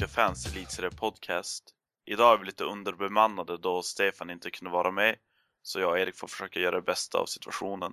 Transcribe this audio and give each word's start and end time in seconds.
Svenska 0.00 0.22
fans 0.22 0.46
elitserie 0.46 0.90
podcast. 0.90 1.64
Idag 2.06 2.34
är 2.34 2.38
vi 2.38 2.46
lite 2.46 2.64
underbemannade 2.64 3.58
då 3.58 3.82
Stefan 3.82 4.30
inte 4.30 4.50
kunde 4.50 4.72
vara 4.72 4.90
med, 4.90 5.16
så 5.62 5.80
jag 5.80 5.90
och 5.90 5.98
Erik 5.98 6.16
får 6.16 6.28
försöka 6.28 6.60
göra 6.60 6.76
det 6.76 6.82
bästa 6.82 7.18
av 7.18 7.26
situationen. 7.26 7.92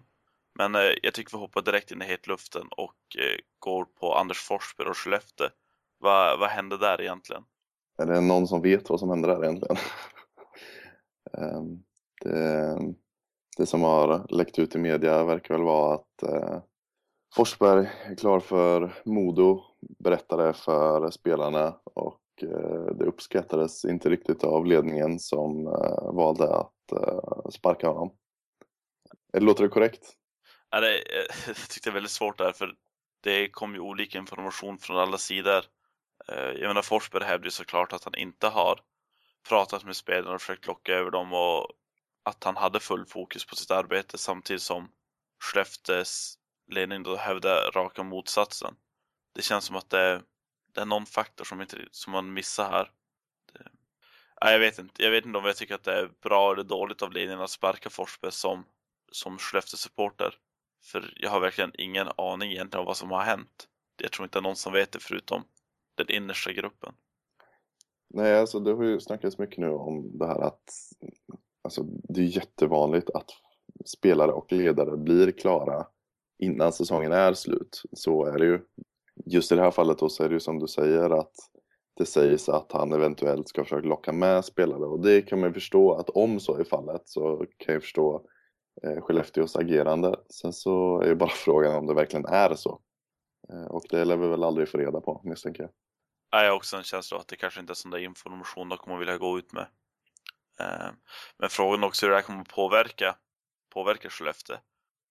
Men 0.55 0.75
eh, 0.75 0.81
jag 1.03 1.13
tycker 1.13 1.37
vi 1.37 1.41
hoppar 1.41 1.61
direkt 1.61 1.91
in 1.91 2.01
i 2.01 2.05
hetluften 2.05 2.67
och 2.77 2.95
eh, 3.19 3.39
går 3.59 3.85
på 3.85 4.15
Anders 4.15 4.37
Forsberg 4.37 4.87
och 4.87 4.97
Skellefteå. 4.97 5.47
Va, 5.99 6.37
vad 6.39 6.49
hände 6.49 6.77
där 6.77 7.01
egentligen? 7.01 7.43
Är 7.97 8.05
det 8.05 8.21
någon 8.21 8.47
som 8.47 8.61
vet 8.61 8.89
vad 8.89 8.99
som 8.99 9.09
hände 9.09 9.27
där 9.27 9.43
egentligen? 9.43 9.77
Ehm, 11.37 11.83
det, 12.21 12.77
det 13.57 13.65
som 13.65 13.81
har 13.81 14.25
läckt 14.29 14.59
ut 14.59 14.75
i 14.75 14.77
media 14.77 15.23
verkar 15.23 15.53
väl 15.53 15.63
vara 15.63 15.95
att 15.95 16.23
eh, 16.23 16.59
Forsberg 17.35 17.89
är 18.05 18.15
klar 18.15 18.39
för 18.39 18.93
Modo, 19.05 19.63
berättade 19.99 20.53
för 20.53 21.11
spelarna 21.11 21.75
Eh, 22.43 22.95
det 22.95 23.05
uppskattades 23.05 23.85
inte 23.85 24.09
riktigt 24.09 24.43
av 24.43 24.65
ledningen 24.65 25.19
som 25.19 25.67
eh, 25.67 26.13
valde 26.13 26.55
att 26.55 26.91
eh, 26.91 27.49
sparka 27.51 27.87
honom. 27.87 28.17
Låter 29.37 29.63
det 29.63 29.69
korrekt? 29.69 30.13
Ja, 30.69 30.79
det, 30.79 30.93
jag 31.47 31.55
tyckte 31.55 31.89
det 31.89 31.91
är 31.91 31.93
väldigt 31.93 32.11
svårt 32.11 32.37
där 32.37 32.51
för 32.51 32.73
det 33.23 33.49
kom 33.49 33.73
ju 33.73 33.79
olika 33.79 34.17
information 34.17 34.77
från 34.77 34.97
alla 34.97 35.17
sidor. 35.17 35.63
Jag 36.27 36.67
menar 36.67 36.81
Forsberg 36.81 37.23
hävdar 37.23 37.45
ju 37.45 37.51
såklart 37.51 37.93
att 37.93 38.03
han 38.03 38.15
inte 38.15 38.47
har 38.47 38.79
pratat 39.49 39.85
med 39.85 39.95
spelarna 39.95 40.35
och 40.35 40.41
försökt 40.41 40.67
locka 40.67 40.93
över 40.93 41.11
dem 41.11 41.33
och 41.33 41.67
att 42.23 42.43
han 42.43 42.55
hade 42.55 42.79
full 42.79 43.05
fokus 43.05 43.45
på 43.45 43.55
sitt 43.55 43.71
arbete 43.71 44.17
samtidigt 44.17 44.61
som 44.61 44.89
Skellefteås 45.43 46.37
ledning 46.71 47.03
då 47.03 47.15
hävdar 47.15 47.71
raka 47.71 48.03
motsatsen. 48.03 48.73
Det 49.35 49.41
känns 49.41 49.65
som 49.65 49.75
att 49.75 49.89
det 49.89 50.21
det 50.77 50.81
är 50.81 50.85
någon 50.85 51.05
faktor 51.05 51.45
som, 51.45 51.61
inte, 51.61 51.77
som 51.91 52.13
man 52.13 52.33
missar 52.33 52.69
här. 52.71 52.91
Det, 53.53 53.59
nej, 54.41 54.53
jag 54.53 54.59
vet 54.59 54.79
inte. 54.79 55.03
Jag 55.03 55.11
vet 55.11 55.25
inte 55.25 55.37
om 55.37 55.45
jag 55.45 55.55
tycker 55.55 55.75
att 55.75 55.83
det 55.83 55.93
är 55.93 56.11
bra 56.21 56.53
eller 56.53 56.63
dåligt 56.63 57.01
av 57.01 57.11
linjen 57.11 57.41
att 57.41 57.49
sparka 57.49 57.89
Forsberg 57.89 58.31
som, 58.31 58.63
som 59.11 59.37
Skellefteå-supporter. 59.37 60.33
För 60.83 61.13
jag 61.15 61.29
har 61.29 61.39
verkligen 61.39 61.71
ingen 61.73 62.07
aning 62.17 62.51
egentligen 62.51 62.79
om 62.79 62.85
vad 62.85 62.97
som 62.97 63.11
har 63.11 63.21
hänt. 63.21 63.67
Jag 64.01 64.11
tror 64.11 64.25
inte 64.25 64.41
någon 64.41 64.55
som 64.55 64.73
vet 64.73 64.91
det 64.91 64.99
förutom 64.99 65.43
den 65.95 66.09
innersta 66.09 66.51
gruppen. 66.51 66.93
Nej, 68.09 68.39
alltså 68.39 68.59
det 68.59 68.73
har 68.73 68.83
ju 68.83 68.99
snackats 68.99 69.37
mycket 69.37 69.57
nu 69.57 69.69
om 69.69 70.17
det 70.17 70.27
här 70.27 70.41
att 70.41 70.69
alltså, 71.61 71.83
det 71.83 72.21
är 72.21 72.25
jättevanligt 72.25 73.09
att 73.09 73.29
spelare 73.85 74.31
och 74.31 74.51
ledare 74.51 74.97
blir 74.97 75.31
klara 75.31 75.87
innan 76.39 76.73
säsongen 76.73 77.11
är 77.11 77.33
slut. 77.33 77.83
Så 77.91 78.25
är 78.25 78.39
det 78.39 78.45
ju. 78.45 78.59
Just 79.25 79.51
i 79.51 79.55
det 79.55 79.61
här 79.61 79.71
fallet 79.71 79.99
då 79.99 80.09
så 80.09 80.23
är 80.23 80.29
det 80.29 80.33
ju 80.33 80.39
som 80.39 80.59
du 80.59 80.67
säger 80.67 81.09
att 81.09 81.33
det 81.97 82.05
sägs 82.05 82.49
att 82.49 82.71
han 82.71 82.93
eventuellt 82.93 83.49
ska 83.49 83.63
försöka 83.63 83.87
locka 83.87 84.11
med 84.11 84.45
spelare 84.45 84.85
och 84.85 84.99
det 84.99 85.21
kan 85.21 85.39
man 85.39 85.49
ju 85.49 85.53
förstå 85.53 85.93
att 85.93 86.09
om 86.09 86.39
så 86.39 86.55
är 86.55 86.63
fallet 86.63 87.01
så 87.05 87.45
kan 87.57 87.73
jag 87.73 87.83
förstå 87.83 88.25
eh, 88.83 89.01
Skellefteås 89.01 89.55
agerande. 89.55 90.15
Sen 90.29 90.53
så 90.53 91.01
är 91.01 91.07
ju 91.07 91.15
bara 91.15 91.29
frågan 91.45 91.75
om 91.75 91.87
det 91.87 91.93
verkligen 91.93 92.25
är 92.25 92.55
så. 92.55 92.81
Eh, 93.49 93.65
och 93.65 93.83
det 93.89 94.05
lär 94.05 94.17
vi 94.17 94.27
väl 94.27 94.43
aldrig 94.43 94.69
få 94.69 94.77
reda 94.77 95.01
på 95.01 95.21
misstänker 95.23 95.63
jag. 95.63 95.71
Jag 96.29 96.49
har 96.49 96.57
också 96.57 96.77
en 96.77 96.83
känsla 96.83 97.17
av 97.17 97.21
att 97.21 97.27
det 97.27 97.35
kanske 97.35 97.59
inte 97.59 97.73
är 97.73 97.75
sån 97.75 97.91
där 97.91 97.99
information 97.99 98.69
de 98.69 98.77
kommer 98.77 98.97
vilja 98.97 99.17
gå 99.17 99.39
ut 99.39 99.53
med. 99.53 99.67
Eh, 100.59 100.91
men 101.37 101.49
frågan 101.49 101.83
också 101.83 102.05
hur 102.05 102.11
det 102.11 102.15
här 102.15 102.23
kommer 102.23 102.43
påverka, 102.43 103.15
påverka 103.73 104.09
Skellefteå. 104.09 104.57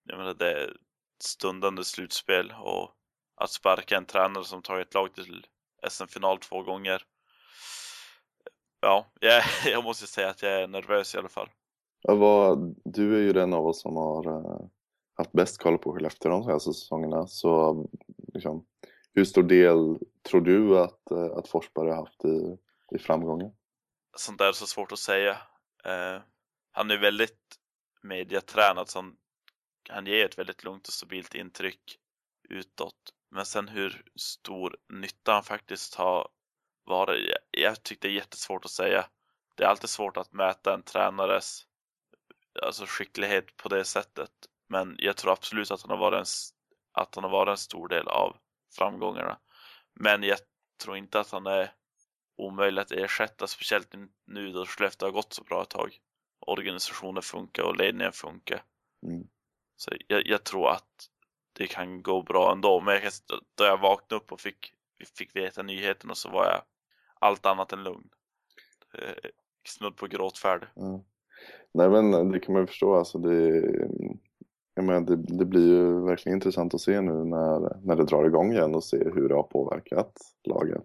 Jag 0.05 0.19
menar 0.19 0.34
det, 0.34 0.53
är 0.53 0.77
stundande 1.25 1.84
slutspel 1.84 2.55
och 2.62 2.91
att 3.37 3.51
sparka 3.51 3.97
en 3.97 4.07
tränare 4.07 4.45
som 4.45 4.63
tagit 4.63 4.95
lag 4.95 5.15
till 5.15 5.47
SM-final 5.89 6.39
två 6.39 6.63
gånger. 6.63 7.03
Ja, 8.81 9.07
jag, 9.21 9.43
jag 9.73 9.85
måste 9.85 10.07
säga 10.07 10.31
att 10.31 10.43
jag 10.43 10.63
är 10.63 10.67
nervös 10.67 11.15
i 11.15 11.19
alla 11.19 11.29
fall. 11.29 11.49
Vad, 12.03 12.77
du 12.85 13.17
är 13.17 13.21
ju 13.21 13.33
den 13.33 13.53
av 13.53 13.67
oss 13.67 13.83
som 13.83 13.97
har 13.97 14.29
uh, 14.29 14.67
haft 15.15 15.33
bäst 15.33 15.59
koll 15.59 15.79
på 15.79 15.93
Skellefteå 15.93 16.31
de 16.31 16.45
senaste 16.45 16.73
säsongerna. 16.73 17.27
Så 17.27 17.87
liksom, 18.35 18.67
hur 19.13 19.25
stor 19.25 19.43
del 19.43 19.99
tror 20.23 20.41
du 20.41 20.81
att, 20.81 21.01
uh, 21.13 21.37
att 21.37 21.49
Forsberg 21.49 21.91
har 21.91 21.97
haft 21.97 22.25
i, 22.25 22.59
i 22.97 22.99
framgången? 22.99 23.53
Sånt 24.17 24.39
där 24.39 24.49
är 24.49 24.53
så 24.53 24.67
svårt 24.67 24.93
att 24.93 24.99
säga. 24.99 25.33
Uh, 25.87 26.23
han 26.73 26.91
är 26.91 26.99
väldigt 26.99 27.39
mediatränad 28.03 28.89
så 28.89 28.99
han 28.99 29.17
han 29.89 30.07
ger 30.07 30.25
ett 30.25 30.39
väldigt 30.39 30.65
lugnt 30.65 30.89
och 30.89 30.93
stabilt 30.93 31.35
intryck 31.35 31.99
utåt. 32.49 33.13
Men 33.31 33.47
sen 33.47 33.69
hur 33.69 34.03
stor 34.14 34.76
nytta 34.88 35.32
han 35.32 35.42
faktiskt 35.42 35.94
har 35.94 36.28
varit, 36.84 37.37
jag 37.50 37.82
tycker 37.82 38.09
det 38.09 38.14
är 38.14 38.16
jättesvårt 38.16 38.64
att 38.64 38.70
säga. 38.70 39.06
Det 39.56 39.64
är 39.64 39.69
alltid 39.69 39.91
svårt 39.91 40.16
att 40.16 40.32
mäta 40.32 40.75
en 40.75 40.82
tränares 40.82 41.66
alltså 42.62 42.84
skicklighet 42.87 43.56
på 43.56 43.69
det 43.69 43.84
sättet. 43.84 44.31
Men 44.69 44.97
jag 44.98 45.16
tror 45.16 45.32
absolut 45.32 45.70
att 45.70 45.82
han 45.82 45.91
har 45.91 45.98
varit 45.98 46.19
en, 46.19 46.26
att 46.92 47.14
han 47.14 47.25
har 47.25 47.31
varit 47.31 47.50
en 47.50 47.56
stor 47.56 47.88
del 47.88 48.09
av 48.09 48.37
framgångarna. 48.76 49.38
Men 49.94 50.22
jag 50.22 50.38
tror 50.82 50.97
inte 50.97 51.20
att 51.20 51.31
han 51.31 51.47
är 51.47 51.72
omöjlig 52.37 52.82
att 52.82 52.93
ersätta, 52.93 53.47
speciellt 53.47 53.94
nu 54.26 54.53
då 54.53 54.66
Skellefteå 54.66 55.06
har 55.06 55.12
gått 55.12 55.32
så 55.32 55.44
bra 55.44 55.62
ett 55.62 55.70
tag. 55.70 55.98
Organisationen 56.41 57.22
funkar 57.22 57.62
och 57.62 57.76
ledningen 57.76 58.12
funkar. 58.12 58.62
Mm. 59.06 59.26
Så 59.76 59.91
jag, 60.06 60.26
jag, 60.26 60.44
tror 60.44 60.70
att 60.70 61.10
det 61.56 61.67
kan 61.67 62.03
gå 62.03 62.22
bra 62.22 62.53
ändå. 62.53 62.81
Men 62.81 62.94
jag, 62.94 63.12
då 63.55 63.65
jag 63.65 63.81
vaknade 63.81 64.22
upp 64.22 64.33
och 64.33 64.41
fick, 64.41 64.72
fick 65.19 65.37
veta 65.37 65.62
nyheterna 65.62 66.15
så 66.15 66.31
var 66.31 66.44
jag 66.44 66.62
allt 67.19 67.47
annat 67.47 67.72
än 67.72 67.84
lugn. 67.84 68.09
Eh, 68.94 69.31
snudd 69.69 69.97
på 69.97 70.06
gråtfärd. 70.06 70.67
Mm. 70.77 71.00
Nej 71.75 71.91
men 71.91 72.33
det 72.33 72.41
kan 72.41 72.53
man 72.53 72.62
ju 72.62 72.67
förstå. 72.67 72.94
Alltså 72.94 73.19
det, 73.19 73.62
jag 74.75 74.84
menar, 74.84 75.00
det, 75.00 75.17
det, 75.17 75.44
blir 75.44 75.69
ju 75.69 76.05
verkligen 76.05 76.37
intressant 76.37 76.75
att 76.75 76.81
se 76.81 77.00
nu 77.00 77.12
när, 77.12 77.87
när 77.87 77.97
det 77.97 78.05
drar 78.05 78.25
igång 78.25 78.53
igen 78.53 78.75
och 78.75 78.84
se 78.84 78.97
hur 78.97 79.28
det 79.28 79.34
har 79.34 79.43
påverkat 79.43 80.12
laget. 80.44 80.84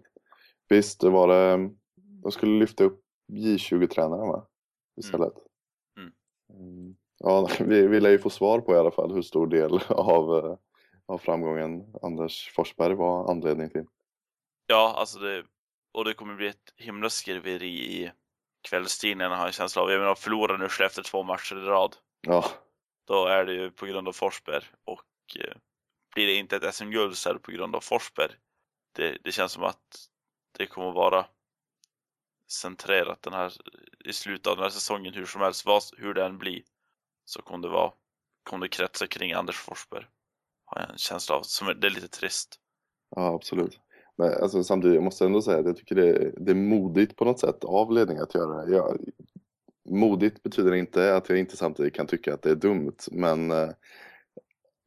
Visst, 0.68 1.00
det 1.00 1.10
var 1.10 1.28
det, 1.28 1.70
de 2.22 2.32
skulle 2.32 2.58
lyfta 2.58 2.84
upp 2.84 3.00
J20-tränaren 3.32 4.28
va? 4.28 4.46
Istället. 4.96 5.32
Mm. 5.96 6.12
Mm. 6.58 6.96
Ja, 7.22 7.48
vi, 7.60 7.86
vi 7.86 8.00
lär 8.00 8.10
ju 8.10 8.18
få 8.18 8.30
svar 8.30 8.60
på 8.60 8.74
i 8.74 8.78
alla 8.78 8.90
fall 8.90 9.12
hur 9.12 9.22
stor 9.22 9.46
del 9.46 9.72
av, 9.88 10.46
eh, 10.46 10.56
av 11.06 11.18
framgången 11.18 11.94
Anders 12.02 12.50
Forsberg 12.54 12.94
var 12.94 13.30
anledning 13.30 13.70
till. 13.70 13.84
Ja, 14.66 14.94
alltså 14.96 15.18
det, 15.18 15.44
och 15.92 16.04
det 16.04 16.14
kommer 16.14 16.34
bli 16.34 16.48
ett 16.48 16.72
himla 16.76 17.10
skriveri 17.10 18.02
i 18.02 18.12
kvällstidningarna 18.62 19.36
har 19.36 19.44
jag 19.44 19.54
känsla 19.54 19.82
av. 19.82 19.90
Jag 19.90 20.00
menar, 20.00 20.14
förlorar 20.14 20.58
nu 20.58 20.64
efter 20.64 21.02
två 21.02 21.22
matcher 21.22 21.56
i 21.56 21.60
rad. 21.60 21.96
Ja. 22.20 22.44
Då 23.06 23.26
är 23.26 23.44
det 23.44 23.52
ju 23.52 23.70
på 23.70 23.86
grund 23.86 24.08
av 24.08 24.12
Forsberg 24.12 24.64
och 24.84 25.36
eh, 25.40 25.56
blir 26.14 26.26
det 26.26 26.34
inte 26.34 26.56
ett 26.56 26.74
SM-guld 26.74 27.16
så 27.16 27.30
är 27.30 27.34
det 27.34 27.40
på 27.40 27.52
grund 27.52 27.76
av 27.76 27.80
Forsberg. 27.80 28.30
Det, 28.92 29.18
det 29.24 29.32
känns 29.32 29.52
som 29.52 29.64
att 29.64 30.08
det 30.58 30.66
kommer 30.66 30.92
vara 30.92 31.26
centrerat 32.48 33.22
den 33.22 33.32
här, 33.32 33.52
i 34.04 34.12
slutet 34.12 34.46
av 34.46 34.56
den 34.56 34.62
här 34.62 34.70
säsongen 34.70 35.14
hur 35.14 35.26
som 35.26 35.40
helst, 35.40 35.66
vad, 35.66 35.82
hur 35.96 36.14
den 36.14 36.38
blir 36.38 36.62
så 37.24 37.42
kommer 37.42 37.68
det 37.68 37.74
vara, 37.74 37.92
kommer 38.42 38.66
det 38.66 38.68
kretsa 38.68 39.06
kring 39.06 39.32
Anders 39.32 39.56
Forsberg. 39.56 40.04
Har 40.64 40.80
jag 40.80 40.90
en 40.90 40.98
känsla 40.98 41.36
av. 41.36 41.42
Som 41.42 41.80
det 41.80 41.86
är 41.86 41.90
lite 41.90 42.08
trist. 42.08 42.54
Ja, 43.16 43.34
absolut. 43.34 43.78
Men 44.16 44.42
alltså, 44.42 44.64
samtidigt, 44.64 44.94
jag 44.94 45.04
måste 45.04 45.24
ändå 45.24 45.42
säga 45.42 45.58
att 45.58 45.66
jag 45.66 45.76
tycker 45.76 45.94
det 45.94 46.08
är, 46.08 46.34
det 46.36 46.50
är 46.50 46.56
modigt 46.56 47.16
på 47.16 47.24
något 47.24 47.40
sätt 47.40 47.64
av 47.64 47.92
ledningen 47.92 48.22
att 48.22 48.34
göra 48.34 48.66
det. 48.66 48.72
Jag, 48.72 48.98
modigt 49.90 50.42
betyder 50.42 50.74
inte 50.74 51.16
att 51.16 51.28
jag 51.28 51.38
inte 51.38 51.56
samtidigt 51.56 51.94
kan 51.94 52.06
tycka 52.06 52.34
att 52.34 52.42
det 52.42 52.50
är 52.50 52.56
dumt, 52.56 52.96
men 53.10 53.50
eh, 53.50 53.70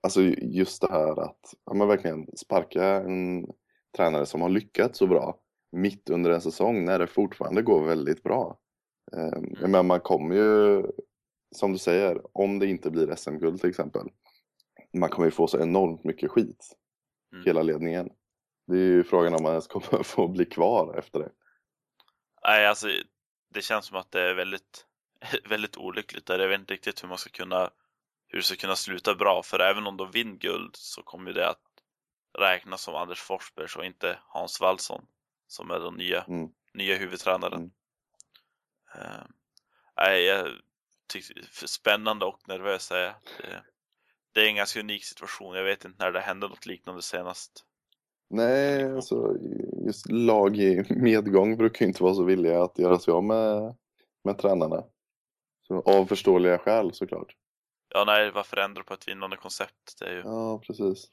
alltså 0.04 0.22
just 0.42 0.82
det 0.82 0.92
här 0.92 1.20
att 1.22 1.54
ja, 1.66 1.74
man 1.74 1.88
verkligen 1.88 2.28
sparka 2.38 2.86
en 2.86 3.48
tränare 3.98 4.26
som 4.26 4.42
har 4.42 4.50
lyckats 4.50 5.00
så 5.00 5.08
bra 5.08 5.40
mitt 5.72 6.10
under 6.10 6.32
en 6.32 6.42
säsong 6.42 6.86
när 6.86 7.00
det 7.00 7.08
fortfarande 7.08 7.62
går 7.62 7.84
väldigt 7.84 8.24
bra. 8.24 8.60
Eh, 9.14 9.38
mm. 9.38 9.72
Men 9.72 9.88
man 9.88 10.00
kommer 10.00 10.36
ju 10.36 10.84
som 11.56 11.74
du 11.74 11.78
säger, 11.78 12.22
om 12.38 12.60
det 12.60 12.68
inte 12.68 12.92
blir 12.92 13.16
SM-guld 13.16 13.62
till 13.62 13.70
exempel, 13.70 14.08
man 14.94 15.10
kommer 15.10 15.26
ju 15.26 15.32
få 15.32 15.48
så 15.48 15.60
enormt 15.60 16.04
mycket 16.04 16.32
skit, 16.32 16.78
mm. 17.34 17.46
hela 17.46 17.64
ledningen. 17.64 18.10
Det 18.68 18.76
är 18.76 18.80
ju 18.80 19.04
frågan 19.04 19.34
om 19.36 19.44
man 19.44 19.52
ens 19.52 19.68
kommer 19.68 20.04
få 20.04 20.28
bli 20.28 20.46
kvar 20.46 20.98
efter 20.98 21.20
det. 21.20 21.32
Nej, 22.44 22.68
alltså 22.68 22.88
det 23.54 23.62
känns 23.62 23.86
som 23.86 23.98
att 23.98 24.12
det 24.12 24.22
är 24.22 24.36
väldigt, 24.36 24.86
väldigt 25.50 25.78
olyckligt 25.78 26.26
där. 26.26 26.40
Jag 26.40 26.48
vet 26.48 26.60
inte 26.60 26.74
riktigt 26.74 27.04
hur 27.04 27.08
man 27.10 27.18
ska 27.18 27.30
kunna, 27.30 27.70
hur 28.28 28.40
det 28.40 28.44
ska 28.44 28.56
kunna 28.56 28.76
sluta 28.76 29.16
bra, 29.16 29.44
för 29.44 29.60
även 29.60 29.88
om 29.88 29.98
de 29.98 30.12
vinner 30.12 30.38
guld 30.38 30.76
så 30.76 31.04
kommer 31.04 31.34
det 31.34 31.50
att 31.50 31.62
räknas 32.38 32.82
som 32.82 32.96
Anders 32.96 33.22
Forsberg 33.22 33.68
och 33.78 33.86
inte 33.86 34.20
Hans 34.28 34.62
Wallson 34.62 35.06
som 35.48 35.72
är 35.72 35.80
den 35.80 35.94
nya, 35.94 36.24
mm. 36.24 36.50
nya 36.74 36.96
huvudtränaren. 36.96 37.54
Mm. 37.54 37.72
Uh, 38.96 39.26
nej, 39.98 40.24
jag, 40.24 40.48
spännande 41.66 42.26
och 42.26 42.40
nervös 42.48 42.92
är 42.92 43.16
Det, 43.42 43.64
det 44.34 44.40
är 44.42 44.48
en 44.48 44.56
ganska 44.56 44.80
unik 44.80 45.06
situation. 45.06 45.56
Jag 45.56 45.64
vet 45.64 45.86
inte 45.86 46.04
när 46.04 46.12
det 46.12 46.20
hände 46.20 46.48
något 46.48 46.66
liknande 46.66 47.02
senast. 47.02 47.66
Nej, 48.30 48.96
alltså 48.96 49.36
just 49.86 50.10
lag 50.10 50.58
i 50.58 50.84
medgång 50.90 51.58
brukar 51.58 51.86
ju 51.86 51.88
inte 51.88 52.04
vara 52.04 52.14
så 52.14 52.24
villiga 52.24 52.64
att 52.64 52.80
göra 52.80 53.00
sig 53.00 53.12
av 53.12 53.24
med, 53.24 53.76
med 54.24 54.38
tränarna. 54.38 54.84
Så, 55.68 55.82
av 55.82 56.06
förståeliga 56.06 56.58
skäl 56.58 56.94
såklart. 56.94 57.36
Ja, 57.90 58.04
nej, 58.06 58.32
varför 58.32 58.58
ändra 58.58 58.84
på 58.84 58.94
ett 58.94 59.08
vinnande 59.08 59.38
koncept? 59.38 60.00
Det 60.00 60.06
är 60.06 60.12
ju 60.14 60.20
Ja, 60.20 60.60
precis. 60.68 61.06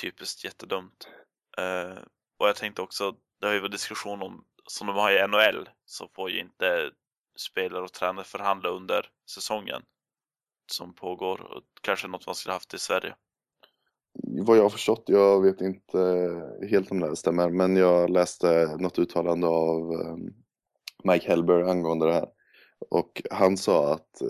typiskt 0.00 0.44
jättedumt. 0.44 1.08
Eh, 1.58 1.98
och 2.38 2.48
jag 2.48 2.56
tänkte 2.56 2.82
också, 2.82 3.14
det 3.40 3.46
har 3.46 3.54
ju 3.54 3.60
varit 3.60 3.72
diskussion 3.72 4.22
om, 4.22 4.44
som 4.66 4.86
de 4.86 4.96
har 4.96 5.12
i 5.12 5.28
NHL, 5.28 5.68
så 5.84 6.08
får 6.08 6.30
ju 6.30 6.40
inte 6.40 6.90
spelare 7.36 7.84
och 7.84 7.92
tränare 7.92 8.24
förhandla 8.24 8.68
under 8.68 9.10
säsongen 9.30 9.82
som 10.72 10.94
pågår. 10.94 11.40
Och 11.40 11.62
kanske 11.80 12.08
något 12.08 12.26
man 12.26 12.34
skulle 12.34 12.52
haft 12.52 12.74
i 12.74 12.78
Sverige. 12.78 13.14
Vad 14.22 14.56
jag 14.56 14.62
har 14.62 14.70
förstått, 14.70 15.04
jag 15.06 15.42
vet 15.42 15.60
inte 15.60 15.98
helt 16.70 16.90
om 16.90 17.00
det 17.00 17.06
här 17.06 17.14
stämmer, 17.14 17.50
men 17.50 17.76
jag 17.76 18.10
läste 18.10 18.76
något 18.78 18.98
uttalande 18.98 19.46
av 19.46 19.92
ehm, 19.92 20.34
Mike 21.04 21.28
Helber 21.28 21.62
angående 21.62 22.06
det 22.06 22.12
här. 22.12 22.28
Och 22.88 23.22
han 23.30 23.56
sa 23.56 23.92
att 23.92 24.22
eh, 24.22 24.28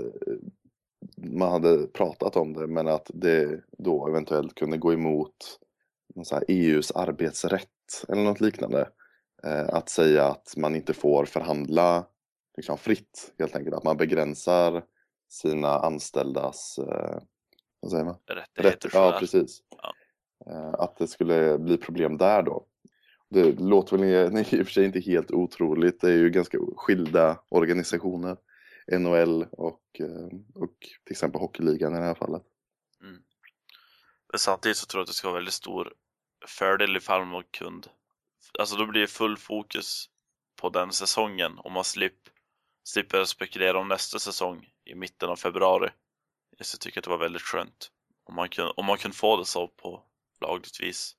man 1.16 1.50
hade 1.50 1.86
pratat 1.86 2.36
om 2.36 2.52
det, 2.52 2.66
men 2.66 2.88
att 2.88 3.10
det 3.14 3.60
då 3.78 4.08
eventuellt 4.08 4.54
kunde 4.54 4.76
gå 4.76 4.92
emot 4.92 5.58
någon 6.14 6.24
så 6.24 6.34
här 6.34 6.44
EUs 6.48 6.90
arbetsrätt 6.90 8.04
eller 8.08 8.22
något 8.22 8.40
liknande. 8.40 8.88
Eh, 9.44 9.68
att 9.68 9.88
säga 9.88 10.24
att 10.24 10.54
man 10.56 10.76
inte 10.76 10.94
får 10.94 11.24
förhandla 11.24 12.06
liksom 12.56 12.78
fritt, 12.78 13.34
helt 13.38 13.56
enkelt. 13.56 13.76
Att 13.76 13.84
man 13.84 13.96
begränsar 13.96 14.84
sina 15.28 15.68
anställdas, 15.68 16.78
eh, 16.78 17.20
vad 17.80 17.90
säger 17.90 18.04
man? 18.04 18.16
Rättigheter 18.26 18.88
Rätt, 18.88 18.94
ja, 18.94 19.16
precis. 19.20 19.62
Ja. 19.82 19.94
Eh, 20.52 20.74
Att 20.74 20.96
det 20.96 21.06
skulle 21.08 21.58
bli 21.58 21.76
problem 21.76 22.16
där 22.16 22.42
då. 22.42 22.66
Det 23.30 23.52
låter 23.52 23.96
väl 23.96 24.06
i 24.06 24.40
i 24.56 24.62
och 24.62 24.66
för 24.66 24.72
sig 24.72 24.84
inte 24.84 25.00
helt 25.00 25.30
otroligt. 25.30 26.00
Det 26.00 26.08
är 26.08 26.16
ju 26.16 26.30
ganska 26.30 26.58
skilda 26.76 27.40
organisationer. 27.48 28.36
NHL 28.92 29.42
och, 29.52 29.82
eh, 29.98 30.38
och 30.54 30.76
till 31.04 31.12
exempel 31.12 31.40
Hockeyligan 31.40 31.94
i 31.94 31.98
det 31.98 32.04
här 32.04 32.14
fallet. 32.14 32.42
Men 34.32 34.38
samtidigt 34.38 34.76
så 34.76 34.86
tror 34.86 34.98
jag 34.98 35.02
att 35.02 35.08
det 35.08 35.14
ska 35.14 35.28
vara 35.28 35.38
väldigt 35.38 35.54
stor 35.54 35.92
fördel 36.46 36.96
ifall 36.96 37.24
man 37.24 37.44
kunde, 37.50 37.88
alltså 38.58 38.76
då 38.76 38.86
blir 38.86 39.00
det 39.00 39.06
full 39.06 39.36
fokus 39.36 40.10
på 40.60 40.68
den 40.68 40.92
säsongen 40.92 41.58
och 41.58 41.72
man 41.72 41.84
slipper, 41.84 42.32
slipper 42.86 43.24
spekulera 43.24 43.78
om 43.78 43.88
nästa 43.88 44.18
säsong 44.18 44.66
i 44.84 44.94
mitten 44.94 45.28
av 45.28 45.36
februari. 45.36 45.88
Så 46.60 46.74
jag 46.74 46.80
tycker 46.80 47.00
att 47.00 47.04
det 47.04 47.10
var 47.10 47.18
väldigt 47.18 47.42
skönt 47.42 47.90
om 48.24 48.34
man 48.34 48.48
kunde, 48.48 48.72
om 48.76 48.84
man 48.84 48.96
kunde 48.96 49.16
få 49.16 49.36
det 49.36 49.44
så 49.44 49.68
på 49.68 50.02
lagligt 50.40 50.80
vis. 50.82 51.12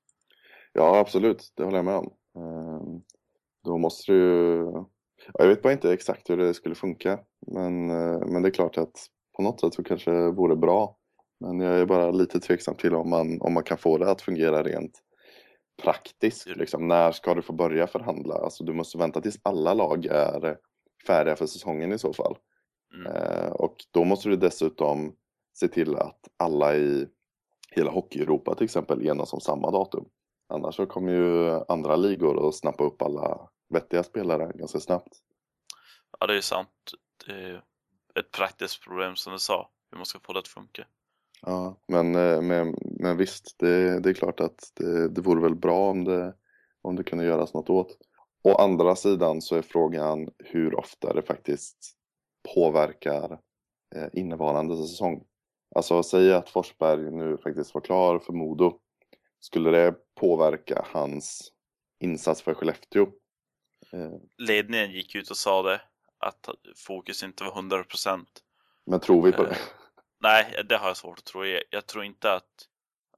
Ja, 0.73 0.97
absolut. 0.99 1.53
Det 1.55 1.63
håller 1.63 1.77
jag 1.77 1.85
med 1.85 1.95
om. 1.95 2.13
Eh, 2.35 3.01
Då 3.63 3.77
måste 3.77 4.11
du 4.11 4.17
ju... 4.17 4.55
Ja, 5.33 5.33
jag 5.33 5.47
vet 5.47 5.61
bara 5.61 5.73
inte 5.73 5.93
exakt 5.93 6.29
hur 6.29 6.37
det 6.37 6.53
skulle 6.53 6.75
funka. 6.75 7.19
Men, 7.47 7.89
eh, 7.89 8.19
men 8.25 8.41
det 8.41 8.49
är 8.49 8.53
klart 8.53 8.77
att 8.77 9.07
på 9.35 9.41
något 9.41 9.59
sätt 9.59 9.73
så 9.73 9.83
kanske 9.83 10.11
det 10.11 10.31
vore 10.31 10.55
bra. 10.55 10.97
Men 11.39 11.59
jag 11.59 11.79
är 11.79 11.85
bara 11.85 12.11
lite 12.11 12.39
tveksam 12.39 12.75
till 12.75 12.95
om 12.95 13.09
man, 13.09 13.41
om 13.41 13.53
man 13.53 13.63
kan 13.63 13.77
få 13.77 13.97
det 13.97 14.11
att 14.11 14.21
fungera 14.21 14.63
rent 14.63 15.01
praktiskt. 15.83 16.47
Liksom. 16.47 16.87
När 16.87 17.11
ska 17.11 17.33
du 17.33 17.41
få 17.41 17.53
börja 17.53 17.87
förhandla? 17.87 18.35
Alltså 18.35 18.63
du 18.63 18.73
måste 18.73 18.97
vänta 18.97 19.21
tills 19.21 19.39
alla 19.43 19.73
lag 19.73 20.05
är 20.05 20.57
färdiga 21.07 21.35
för 21.35 21.45
säsongen 21.45 21.91
i 21.91 21.99
så 21.99 22.13
fall. 22.13 22.37
Mm. 22.93 23.11
Eh, 23.11 23.51
och 23.51 23.75
då 23.91 24.03
måste 24.03 24.29
du 24.29 24.35
dessutom 24.35 25.15
se 25.53 25.67
till 25.67 25.95
att 25.95 26.27
alla 26.37 26.75
i 26.75 27.07
hela 27.71 27.91
Hockey-Europa 27.91 28.55
till 28.55 28.65
exempel 28.65 29.07
enas 29.07 29.33
om 29.33 29.39
samma 29.39 29.71
datum. 29.71 30.05
Annars 30.49 30.75
så 30.75 30.85
kommer 30.85 31.11
ju 31.11 31.59
andra 31.67 31.95
ligor 31.95 32.47
att 32.47 32.55
snappa 32.55 32.83
upp 32.83 33.01
alla 33.01 33.49
vettiga 33.69 34.03
spelare 34.03 34.51
ganska 34.55 34.79
snabbt. 34.79 35.13
Ja, 36.19 36.27
det 36.27 36.37
är 36.37 36.41
sant. 36.41 36.69
Det 37.25 37.33
är 37.33 37.63
ett 38.19 38.31
praktiskt 38.31 38.83
problem 38.83 39.15
som 39.15 39.33
du 39.33 39.39
sa, 39.39 39.69
hur 39.91 39.97
man 39.97 40.05
ska 40.05 40.19
få 40.19 40.33
det 40.33 40.39
att 40.39 40.47
funka. 40.47 40.85
Ja, 41.41 41.75
men, 41.87 42.15
eh, 42.15 42.41
men, 42.41 42.75
men 42.81 43.17
visst, 43.17 43.55
det, 43.59 43.99
det 43.99 44.09
är 44.09 44.13
klart 44.13 44.39
att 44.39 44.71
det, 44.73 45.09
det 45.09 45.21
vore 45.21 45.41
väl 45.41 45.55
bra 45.55 45.89
om 45.89 46.03
det, 46.03 46.33
om 46.81 46.95
det 46.95 47.03
kunde 47.03 47.25
göras 47.25 47.53
något 47.53 47.69
åt. 47.69 47.97
Å 48.47 48.55
andra 48.55 48.95
sidan 48.95 49.41
så 49.41 49.55
är 49.55 49.61
frågan 49.61 50.29
hur 50.37 50.75
ofta 50.75 51.13
det 51.13 51.21
faktiskt 51.21 51.77
påverkar 52.55 53.39
eh, 53.95 54.07
innevarande 54.13 54.77
säsong. 54.77 55.23
Alltså 55.75 56.03
säg 56.03 56.33
att 56.33 56.49
Forsberg 56.49 57.11
nu 57.11 57.37
faktiskt 57.37 57.73
var 57.73 57.81
klar 57.81 58.19
för 58.19 58.33
Modo. 58.33 58.79
Skulle 59.39 59.71
det 59.71 59.95
påverka 60.19 60.85
hans 60.93 61.51
insats 61.99 62.41
för 62.41 62.53
Skellefteå? 62.53 63.03
Eh, 63.93 64.11
Ledningen 64.37 64.91
gick 64.91 65.15
ut 65.15 65.29
och 65.29 65.37
sa 65.37 65.61
det, 65.61 65.81
att 66.17 66.49
fokus 66.75 67.23
inte 67.23 67.43
var 67.43 67.51
100%. 67.51 68.25
men 68.85 68.99
tror 68.99 69.21
vi 69.25 69.31
på 69.31 69.43
det? 69.43 69.49
Eh, 69.49 69.57
Nej, 70.19 70.63
det 70.69 70.77
har 70.77 70.87
jag 70.87 70.97
svårt 70.97 71.17
att 71.19 71.25
tro. 71.25 71.45
Jag, 71.45 71.63
jag 71.69 71.85
tror 71.85 72.03
inte 72.03 72.33
att, 72.33 72.67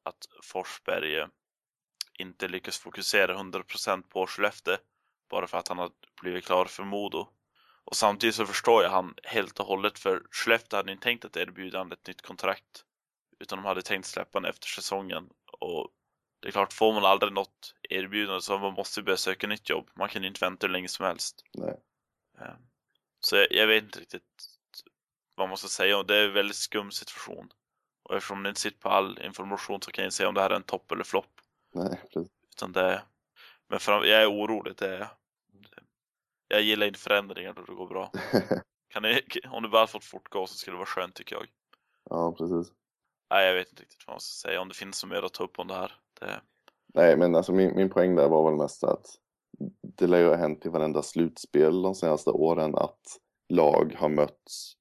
att 0.04 0.28
Forsberg 0.44 1.28
inte 2.20 2.48
lyckas 2.48 2.78
fokusera 2.78 3.38
100% 3.38 4.04
på 4.10 4.28
Skellefteå 4.28 4.78
bara 5.30 5.48
för 5.48 5.58
att 5.58 5.68
han 5.68 5.78
har 5.78 5.92
blivit 6.22 6.46
klar 6.46 6.66
för 6.66 6.84
Modo. 6.84 7.28
Och 7.84 7.96
samtidigt 7.96 8.36
så 8.36 8.46
förstår 8.46 8.84
jag 8.84 8.90
han 8.90 9.14
helt 9.24 9.60
och 9.60 9.66
hållet 9.66 10.00
för 10.00 10.24
Skellefteå 10.32 10.78
hade 10.78 10.92
inte 10.92 11.04
tänkt 11.04 11.26
att 11.26 11.38
erbjuda 11.38 11.78
honom 11.78 11.92
ett 11.92 12.08
nytt 12.08 12.22
kontrakt 12.22 12.86
utan 13.40 13.58
de 13.58 13.66
hade 13.66 13.82
tänkt 13.82 14.06
släppa 14.08 14.38
honom 14.38 14.50
efter 14.50 14.68
säsongen. 14.68 15.30
Och 15.60 15.90
det 16.40 16.48
är 16.48 16.52
klart, 16.52 16.74
får 16.74 16.94
man 16.94 17.06
aldrig 17.06 17.34
något 17.34 17.76
erbjudande 17.90 18.42
så 18.42 18.58
man 18.58 18.74
måste 18.74 19.02
börja 19.02 19.18
söka 19.18 19.48
nytt 19.48 19.70
jobb. 19.70 19.90
Man 19.94 20.10
kan 20.10 20.26
inte 20.26 20.46
vänta 20.46 20.68
hur 20.68 20.74
länge 20.74 20.88
som 20.88 21.06
helst. 21.06 21.46
Nej. 21.54 21.80
Eh, 22.40 22.54
Så 23.20 23.36
jag, 23.36 23.52
jag 23.52 23.68
vet 23.68 23.84
inte 23.84 24.00
riktigt 24.00 24.24
vad 25.36 25.50
man 25.50 25.58
ska 25.58 25.68
säga. 25.68 26.04
Det 26.04 26.16
är 26.18 26.26
en 26.28 26.34
väldigt 26.34 26.56
skum 26.58 26.92
situation. 26.92 27.50
Och 28.04 28.16
eftersom 28.16 28.44
det 28.44 28.50
inte 28.50 28.62
sitter 28.62 28.80
på 28.80 28.90
all 28.90 29.20
information 29.22 29.82
så 29.82 29.92
kan 29.92 30.04
jag 30.04 30.08
inte 30.08 30.16
säga 30.16 30.30
om 30.30 30.36
det 30.36 30.42
här 30.42 30.50
är 30.50 30.56
en 30.56 30.64
topp 30.64 30.92
eller 30.92 31.04
flopp. 31.04 31.42
Nej, 31.74 32.02
precis. 32.14 32.32
Utan 32.50 32.72
det 32.72 32.82
är... 32.82 33.04
Men 33.70 33.80
fram, 33.80 34.04
jag 34.04 34.22
är 34.22 34.32
orolig. 34.32 34.74
Det 34.78 34.96
är... 34.96 35.08
Jag 36.48 36.62
gillar 36.62 36.88
inte 36.88 37.00
förändringar 37.00 37.54
då 37.54 37.62
det 37.62 37.74
går 37.74 37.88
bra. 37.88 38.12
Kan 38.94 39.04
det, 39.04 39.22
om 39.50 39.64
det 39.64 39.70
bara 39.70 39.88
fått 39.88 40.04
fortgå 40.04 40.48
så 40.48 40.56
skulle 40.56 40.74
det 40.74 40.78
vara 40.78 40.86
skönt 40.86 41.16
tycker 41.16 41.36
jag. 41.36 41.46
ja, 42.10 42.36
precis. 42.38 42.74
Nej, 43.30 43.48
jag 43.48 43.56
vet 43.56 43.70
inte 43.70 43.82
riktigt 43.82 44.08
vad 44.08 44.14
man 44.14 44.20
ska 44.20 44.48
säga. 44.48 44.62
Om 44.62 44.68
det 44.68 44.76
finns 44.76 45.04
något 45.04 45.12
mer 45.12 45.26
att 45.26 45.34
ta 45.34 45.44
upp 45.44 45.60
om 45.60 45.68
det 45.68 45.74
här. 45.74 45.92
Det, 46.20 46.42
Nej, 46.94 47.18
men 47.18 47.36
alltså 47.36 47.52
min, 47.52 47.76
min 47.76 47.90
poäng 47.90 48.16
där 48.16 48.30
var 48.30 48.50
väl 48.50 48.60
mest 48.60 48.84
att 48.84 49.06
det 49.82 50.08
lär 50.08 50.20
ju 50.20 50.28
ha 50.28 50.36
hänt 50.36 50.66
i 50.66 50.70
varenda 50.70 51.02
slutspel 51.02 51.82
de 51.82 51.96
senaste 51.96 52.30
åren 52.30 52.76
att 52.76 53.02
lag 53.50 53.96
har 53.98 54.10
mötts 54.10 54.74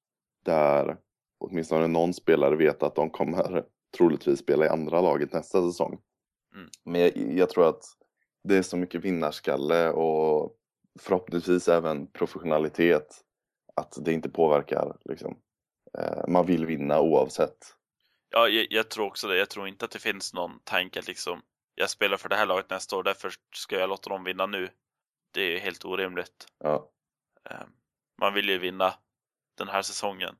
där 0.45 0.97
åtminstone 1.37 1.87
någon 1.87 2.13
spelare 2.13 2.55
vet 2.55 2.83
att 2.83 2.95
de 2.95 3.09
kommer 3.09 3.65
troligtvis 3.97 4.39
spela 4.39 4.65
i 4.65 4.69
andra 4.69 5.01
laget 5.01 5.33
nästa 5.33 5.67
säsong. 5.67 5.99
Mm. 6.55 6.69
Men 6.85 7.01
jag, 7.01 7.17
jag 7.17 7.49
tror 7.49 7.69
att 7.69 7.83
det 8.43 8.57
är 8.57 8.61
så 8.61 8.77
mycket 8.77 9.01
vinnarskalle 9.01 9.89
och 9.89 10.55
förhoppningsvis 10.99 11.67
även 11.67 12.07
professionalitet 12.11 13.21
att 13.75 13.97
det 14.05 14.13
inte 14.13 14.29
påverkar. 14.29 14.97
Liksom. 15.05 15.37
Eh, 15.97 16.27
man 16.27 16.45
vill 16.45 16.65
vinna 16.65 16.99
oavsett. 17.01 17.75
ja, 18.29 18.47
jag, 18.47 18.67
jag 18.69 18.89
tror 18.89 19.05
också 19.07 19.27
det. 19.27 19.37
Jag 19.37 19.49
tror 19.49 19.67
inte 19.67 19.85
att 19.85 19.91
det 19.91 19.99
finns 19.99 20.33
någon 20.33 20.59
tanke 20.63 20.99
att 20.99 21.07
liksom 21.07 21.41
jag 21.75 21.89
spelar 21.89 22.17
för 22.17 22.29
det 22.29 22.35
här 22.35 22.45
laget 22.45 22.69
nästa 22.69 22.97
år, 22.97 23.03
därför 23.03 23.33
ska 23.55 23.79
jag 23.79 23.89
låta 23.89 24.09
dem 24.09 24.23
vinna 24.23 24.45
nu. 24.45 24.69
Det 25.31 25.41
är 25.41 25.49
ju 25.51 25.57
helt 25.59 25.85
orimligt. 25.85 26.45
Ja, 26.63 26.91
Eh, 27.49 27.65
Man 28.17 28.33
vill 28.33 28.49
ju 28.49 28.57
vinna 28.57 28.93
den 29.57 29.67
här 29.67 29.81
säsongen. 29.81 30.35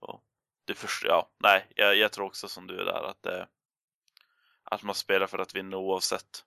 Och 0.00 0.22
det 0.64 0.74
först, 0.74 1.04
ja, 1.04 1.30
nej, 1.38 1.66
jag, 1.76 1.96
jag 1.96 2.12
tror 2.12 2.26
också 2.26 2.48
som 2.48 2.66
du 2.66 2.80
är 2.80 2.84
där 2.84 3.02
att 3.02 3.22
det, 3.22 3.48
att 4.64 4.82
man 4.82 4.94
spelar 4.94 5.26
för 5.26 5.38
att 5.38 5.54
vinna 5.54 5.76
oavsett. 5.76 6.44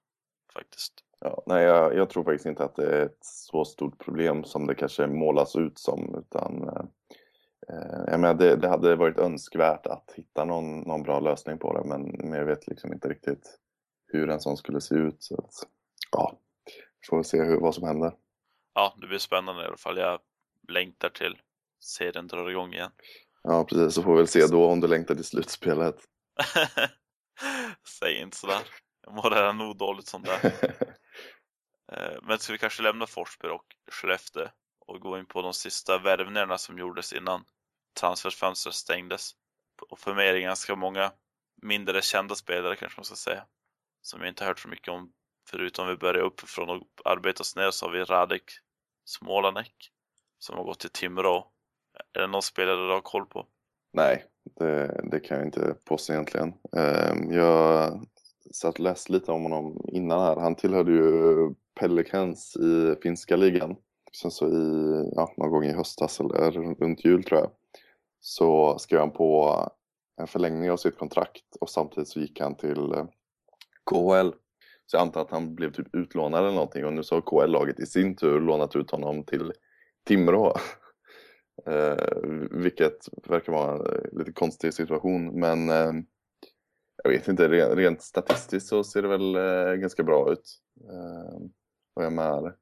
Faktiskt. 0.58 0.94
Ja, 1.20 1.44
nej, 1.46 1.64
jag, 1.64 1.96
jag 1.96 2.10
tror 2.10 2.24
faktiskt 2.24 2.46
inte 2.46 2.64
att 2.64 2.76
det 2.76 2.98
är 2.98 3.06
ett 3.06 3.18
så 3.22 3.66
stort 3.66 4.06
problem 4.06 4.44
som 4.44 4.68
det 4.68 4.76
kanske 4.76 5.08
målas 5.08 5.56
ut 5.56 5.80
som. 5.80 6.16
Utan, 6.20 6.64
eh, 6.64 6.86
eh, 7.70 8.04
jag 8.08 8.20
menar, 8.20 8.34
det, 8.34 8.56
det 8.56 8.68
hade 8.68 8.96
varit 8.96 9.18
önskvärt 9.18 9.88
att 9.88 10.14
hitta 10.16 10.46
någon, 10.46 10.80
någon 10.80 11.04
bra 11.04 11.20
lösning 11.20 11.58
på 11.58 11.74
det. 11.74 11.88
Men, 11.90 12.02
men 12.02 12.40
jag 12.40 12.46
vet 12.46 12.68
liksom 12.68 12.94
inte 12.94 13.10
riktigt 13.10 13.60
hur 14.08 14.30
en 14.30 14.40
sån 14.40 14.58
skulle 14.58 14.82
se 14.82 14.96
ut. 14.96 15.24
Så 15.24 15.36
att, 15.36 15.52
ja, 16.12 16.40
får 17.10 17.24
se 17.24 17.44
hur, 17.44 17.60
vad 17.60 17.76
som 17.76 17.88
händer. 17.88 18.14
Ja, 18.74 18.96
det 19.02 19.08
blir 19.08 19.20
spännande 19.20 19.64
i 19.64 19.66
alla 19.66 19.78
fall. 19.78 19.98
Jag 19.98 20.20
längtar 20.70 21.10
till 21.10 21.38
serien 21.80 22.28
drar 22.28 22.50
igång 22.50 22.74
igen. 22.74 22.92
Ja, 23.44 23.64
precis. 23.64 23.94
Så 23.94 24.04
får 24.04 24.12
vi 24.12 24.18
väl 24.18 24.28
se 24.28 24.48
då 24.48 24.66
om 24.66 24.80
du 24.80 24.88
längtar 24.88 25.16
till 25.16 25.24
slutspelet. 25.24 25.96
Säg 28.00 28.22
inte 28.22 28.38
sådär. 28.38 28.62
Mår 29.12 29.30
redan 29.30 29.58
nog 29.58 29.78
dåligt 29.78 30.08
som 30.08 30.24
det 30.24 30.32
är. 30.32 30.74
Eh, 31.92 32.18
Men 32.22 32.40
ska 32.40 32.54
vi 32.54 32.60
kanske 32.60 32.84
lämna 32.84 33.08
Forsberg 33.08 33.52
och 33.52 33.66
Skellefteå 33.92 34.48
och 34.88 35.00
gå 35.02 35.20
in 35.20 35.26
på 35.26 35.42
de 35.42 35.54
sista 35.54 35.98
värvningarna 35.98 36.58
som 36.58 36.78
gjordes 36.78 37.14
innan 37.14 37.44
transferfönstret 38.00 38.76
stängdes. 38.76 39.32
Och 39.90 40.00
för 40.00 40.14
mig 40.14 40.28
är 40.28 40.34
det 40.34 40.42
ganska 40.42 40.76
många 40.76 41.12
mindre 41.62 42.02
kända 42.02 42.36
spelare 42.36 42.76
kanske 42.76 43.00
man 43.00 43.06
ska 43.06 43.16
säga. 43.16 43.46
Som 44.02 44.20
jag 44.20 44.30
inte 44.30 44.46
hört 44.46 44.60
så 44.60 44.68
mycket 44.68 44.88
om 44.88 45.12
förutom 45.50 45.88
vi 45.88 45.96
börjar 45.96 46.24
uppifrån 46.24 46.70
och 46.70 46.88
arbetar 47.06 47.42
oss 47.42 47.56
ner 47.56 47.72
så 47.72 47.86
har 47.86 47.92
vi 47.92 48.04
Radek 48.04 48.44
Smålanek 49.06 49.92
som 50.40 50.58
har 50.58 50.64
gått 50.64 50.80
till 50.80 50.90
Timrå. 50.90 51.52
Är 52.14 52.22
det 52.22 52.28
någon 52.28 52.42
spelare 52.42 52.88
du 52.88 52.92
har 52.92 53.02
koll 53.02 53.26
på? 53.26 53.48
Nej, 53.94 54.26
det, 54.60 55.02
det 55.12 55.20
kan 55.20 55.38
jag 55.38 55.48
inte 55.48 55.76
påstå 55.86 56.14
egentligen. 56.14 56.54
Ehm, 56.78 57.32
jag 57.32 58.06
satt 58.52 58.80
läst 58.80 59.10
lite 59.10 59.32
om 59.32 59.44
honom 59.44 59.86
innan 59.88 60.22
här. 60.22 60.36
Han 60.36 60.56
tillhörde 60.56 60.92
ju 60.92 61.36
Pelicans 61.80 62.58
i 62.58 62.96
finska 63.04 63.36
ligan. 63.36 63.76
Sen 64.22 64.32
så 64.32 64.48
i, 64.48 65.12
ja, 65.16 65.34
någon 65.38 65.52
gång 65.52 65.64
i 65.64 65.74
höstas 65.74 66.20
eller 66.20 66.52
runt 66.52 67.06
jul 67.06 67.24
tror 67.24 67.40
jag, 67.40 67.52
så 68.20 68.78
skrev 68.80 69.00
han 69.00 69.12
på 69.12 69.60
en 70.22 70.28
förlängning 70.28 70.72
av 70.72 70.78
sitt 70.78 70.98
kontrakt 70.98 71.56
och 71.62 71.70
samtidigt 71.70 72.08
så 72.08 72.20
gick 72.20 72.40
han 72.40 72.56
till 72.56 72.92
eh, 72.92 73.06
KHL. 73.92 74.32
Så 74.86 74.98
jag 74.98 75.02
antar 75.02 75.22
att 75.22 75.32
han 75.32 75.56
blev 75.56 75.72
typ 75.72 75.96
utlånad 75.96 76.40
eller 76.40 76.52
någonting 76.52 76.86
och 76.86 76.94
nu 76.94 77.04
så 77.04 77.16
har 77.16 77.22
KHL-laget 77.22 77.80
i 77.80 77.86
sin 77.86 78.16
tur 78.16 78.40
lånat 78.40 78.76
ut 78.76 78.92
honom 78.92 79.24
till 79.24 79.54
Timrå. 80.06 80.48
eh, 81.66 82.22
vilket 82.52 82.98
verkar 83.28 83.54
vara 83.54 83.76
en 83.76 84.20
lite 84.20 84.32
konstig 84.32 84.74
situation 84.74 85.40
men 85.40 85.70
eh, 85.70 85.92
jag 87.04 87.12
vet 87.12 87.28
inte, 87.28 87.48
rent 87.76 88.02
statistiskt 88.02 88.70
så 88.70 88.84
ser 88.84 89.02
det 89.02 89.08
väl 89.08 89.36
eh, 89.36 89.74
ganska 89.74 90.04
bra 90.04 90.32
ut. 90.32 90.60
Ehm, 90.82 91.50
och 91.96 92.04
jag 92.04 92.14
med, 92.14 92.54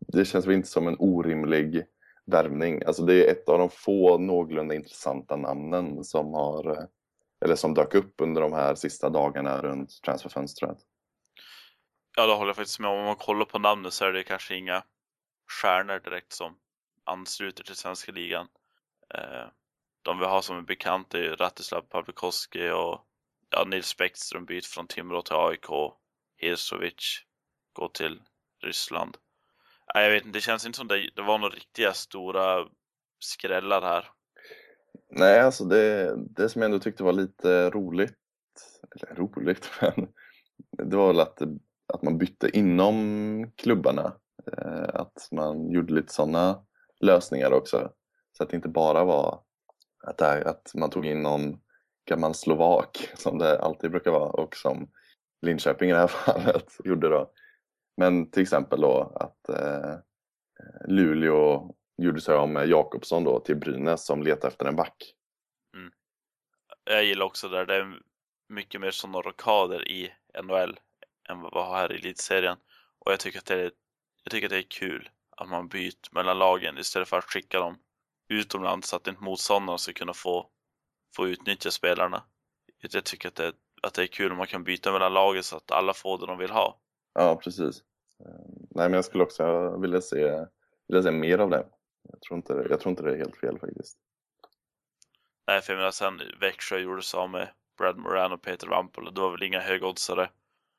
det 0.00 0.24
känns 0.24 0.46
väl 0.46 0.54
inte 0.54 0.68
som 0.68 0.88
en 0.88 0.96
orimlig 0.98 1.86
värvning. 2.26 2.82
Alltså 2.84 3.02
det 3.02 3.26
är 3.26 3.32
ett 3.32 3.48
av 3.48 3.58
de 3.58 3.70
få 3.70 4.18
någorlunda 4.18 4.74
intressanta 4.74 5.36
namnen 5.36 6.04
som 6.04 6.34
har 6.34 6.70
eh, 6.70 6.84
eller 7.44 7.54
som 7.54 7.74
dök 7.74 7.94
upp 7.94 8.14
under 8.18 8.40
de 8.40 8.52
här 8.52 8.74
sista 8.74 9.08
dagarna 9.08 9.62
runt 9.62 10.02
transferfönstret. 10.04 10.78
Ja, 12.16 12.26
det 12.26 12.34
håller 12.34 12.48
jag 12.48 12.56
faktiskt 12.56 12.80
med 12.80 12.90
om. 12.90 12.98
Om 12.98 13.04
man 13.04 13.16
kollar 13.16 13.44
på 13.44 13.58
namnet 13.58 13.92
så 13.92 14.04
är 14.04 14.12
det 14.12 14.22
kanske 14.22 14.56
inga 14.56 14.84
stjärnor 15.62 16.00
direkt 16.00 16.32
som 16.32 16.56
ansluter 17.04 17.64
till 17.64 17.76
svenska 17.76 18.12
ligan. 18.12 18.48
Ehm, 19.14 19.48
de 20.02 20.18
vi 20.18 20.24
har 20.24 20.40
som 20.40 20.56
är 20.56 20.62
bekanta 20.62 21.18
är 21.18 21.36
Ratislav 21.36 21.80
Pavlikoski 21.80 22.70
och 22.70 23.06
ja, 23.52 23.64
Nils 23.64 23.96
Bäckström 23.96 24.44
byt 24.44 24.66
från 24.66 24.86
Timrå 24.86 25.22
till 25.22 25.36
AIK. 25.36 25.66
Hirsovic 26.36 27.22
går 27.72 27.88
till 27.88 28.22
Ryssland. 28.62 29.16
Nej, 29.94 30.04
jag 30.04 30.10
vet 30.12 30.24
inte, 30.24 30.38
det 30.38 30.42
känns 30.42 30.66
inte 30.66 30.76
som 30.76 30.88
det, 30.88 31.10
det 31.16 31.22
var 31.22 31.38
några 31.38 31.54
riktiga 31.54 31.92
stora 31.92 32.68
skrällar 33.18 33.82
här. 33.82 34.08
Nej, 35.10 35.40
alltså 35.40 35.64
det, 35.64 36.14
det 36.16 36.48
som 36.48 36.62
jag 36.62 36.66
ändå 36.66 36.78
tyckte 36.78 37.02
var 37.02 37.12
lite 37.12 37.70
roligt, 37.70 38.18
eller 38.96 39.14
roligt, 39.14 39.70
men 39.80 40.08
det 40.88 40.96
var 40.96 41.06
väl 41.06 41.20
att, 41.20 41.42
att 41.94 42.02
man 42.02 42.18
bytte 42.18 42.58
inom 42.58 43.52
klubbarna. 43.56 44.16
Eh, 44.52 44.88
att 44.94 45.28
man 45.30 45.70
gjorde 45.70 45.94
lite 45.94 46.12
sådana 46.12 46.64
lösningar 47.00 47.52
också. 47.52 47.92
Så 48.36 48.42
att 48.42 48.50
det 48.50 48.56
inte 48.56 48.68
bara 48.68 49.04
var 49.04 49.40
att, 50.02 50.18
det, 50.18 50.50
att 50.50 50.74
man 50.74 50.90
tog 50.90 51.06
in 51.06 51.22
någon 51.22 51.60
gammal 52.04 52.34
slovak 52.34 53.08
som 53.14 53.38
det 53.38 53.58
alltid 53.58 53.90
brukar 53.90 54.10
vara 54.10 54.30
och 54.30 54.56
som 54.56 54.90
Linköping 55.42 55.90
i 55.90 55.92
det 55.92 55.98
här 55.98 56.06
fallet 56.24 56.76
gjorde 56.84 57.08
då. 57.08 57.32
Men 57.96 58.30
till 58.30 58.42
exempel 58.42 58.80
då 58.80 59.12
att 59.14 59.48
eh, 59.48 59.94
Luleå 60.88 61.74
gjorde 61.96 62.20
sig 62.20 62.34
av 62.34 62.48
med 62.48 62.68
Jakobsson 62.68 63.24
då 63.24 63.40
till 63.40 63.56
Brynäs 63.56 64.06
som 64.06 64.22
letar 64.22 64.48
efter 64.48 64.66
en 64.66 64.76
back. 64.76 65.14
Mm. 65.76 65.92
Jag 66.84 67.04
gillar 67.04 67.26
också 67.26 67.48
där, 67.48 67.66
det 67.66 67.74
är 67.74 68.00
mycket 68.48 68.80
mer 68.80 68.90
sådana 68.90 69.20
rockader 69.20 69.88
i 69.88 70.12
NHL 70.42 70.80
än 71.28 71.40
vad 71.40 71.52
vi 71.52 71.58
har 71.58 71.76
här 71.76 71.92
i 71.92 71.96
elitserien. 71.96 72.56
Och 72.98 73.12
jag 73.12 73.20
tycker 73.20 73.38
att 73.38 73.46
det 73.46 73.60
är, 73.60 73.70
jag 74.24 74.30
tycker 74.30 74.46
att 74.46 74.50
det 74.50 74.58
är 74.58 74.62
kul 74.62 75.10
att 75.36 75.48
man 75.48 75.68
byter 75.68 76.14
mellan 76.14 76.38
lagen 76.38 76.78
istället 76.78 77.08
för 77.08 77.18
att 77.18 77.24
skicka 77.24 77.58
dem 77.58 77.78
utomlands 78.28 78.88
så 78.88 78.96
att 78.96 79.06
inte 79.06 79.24
motståndarna 79.24 79.78
ska 79.78 79.92
kunna 79.92 80.14
få, 80.14 80.50
få 81.16 81.28
utnyttja 81.28 81.70
spelarna. 81.70 82.22
Jag 82.80 83.04
tycker 83.04 83.28
att 83.28 83.34
det, 83.34 83.52
att 83.82 83.94
det 83.94 84.02
är 84.02 84.06
kul 84.06 84.30
om 84.32 84.38
man 84.38 84.46
kan 84.46 84.64
byta 84.64 84.92
mellan 84.92 85.12
lagen 85.12 85.42
så 85.42 85.56
att 85.56 85.70
alla 85.70 85.94
får 85.94 86.18
det 86.18 86.26
de 86.26 86.38
vill 86.38 86.50
ha. 86.50 86.80
Ja, 87.14 87.40
precis. 87.44 87.82
Eh, 88.20 88.44
nej, 88.70 88.88
men 88.88 88.92
jag 88.92 89.04
skulle 89.04 89.24
också 89.24 89.76
vilja 89.76 90.00
se, 90.00 90.46
vilja 90.88 91.02
se 91.02 91.10
mer 91.10 91.38
av 91.38 91.50
det. 91.50 91.66
Jag 92.08 92.20
tror, 92.20 92.36
inte, 92.36 92.66
jag 92.70 92.80
tror 92.80 92.90
inte 92.90 93.02
det 93.02 93.12
är 93.12 93.16
helt 93.16 93.36
fel 93.36 93.58
faktiskt. 93.58 93.98
Nej, 95.46 95.60
för 95.60 95.72
jag 95.72 95.78
menar 95.78 95.90
sen 95.90 96.20
Växjö 96.40 96.78
gjorde 96.78 97.02
sig 97.02 97.18
av 97.18 97.30
med 97.30 97.48
Brad 97.78 97.98
Moran 97.98 98.32
och 98.32 98.42
Peter 98.42 98.66
Wampel 98.66 99.06
och 99.06 99.14
det 99.14 99.20
var 99.20 99.30
väl 99.30 99.42
inga 99.42 99.60
högoddsare. 99.60 100.30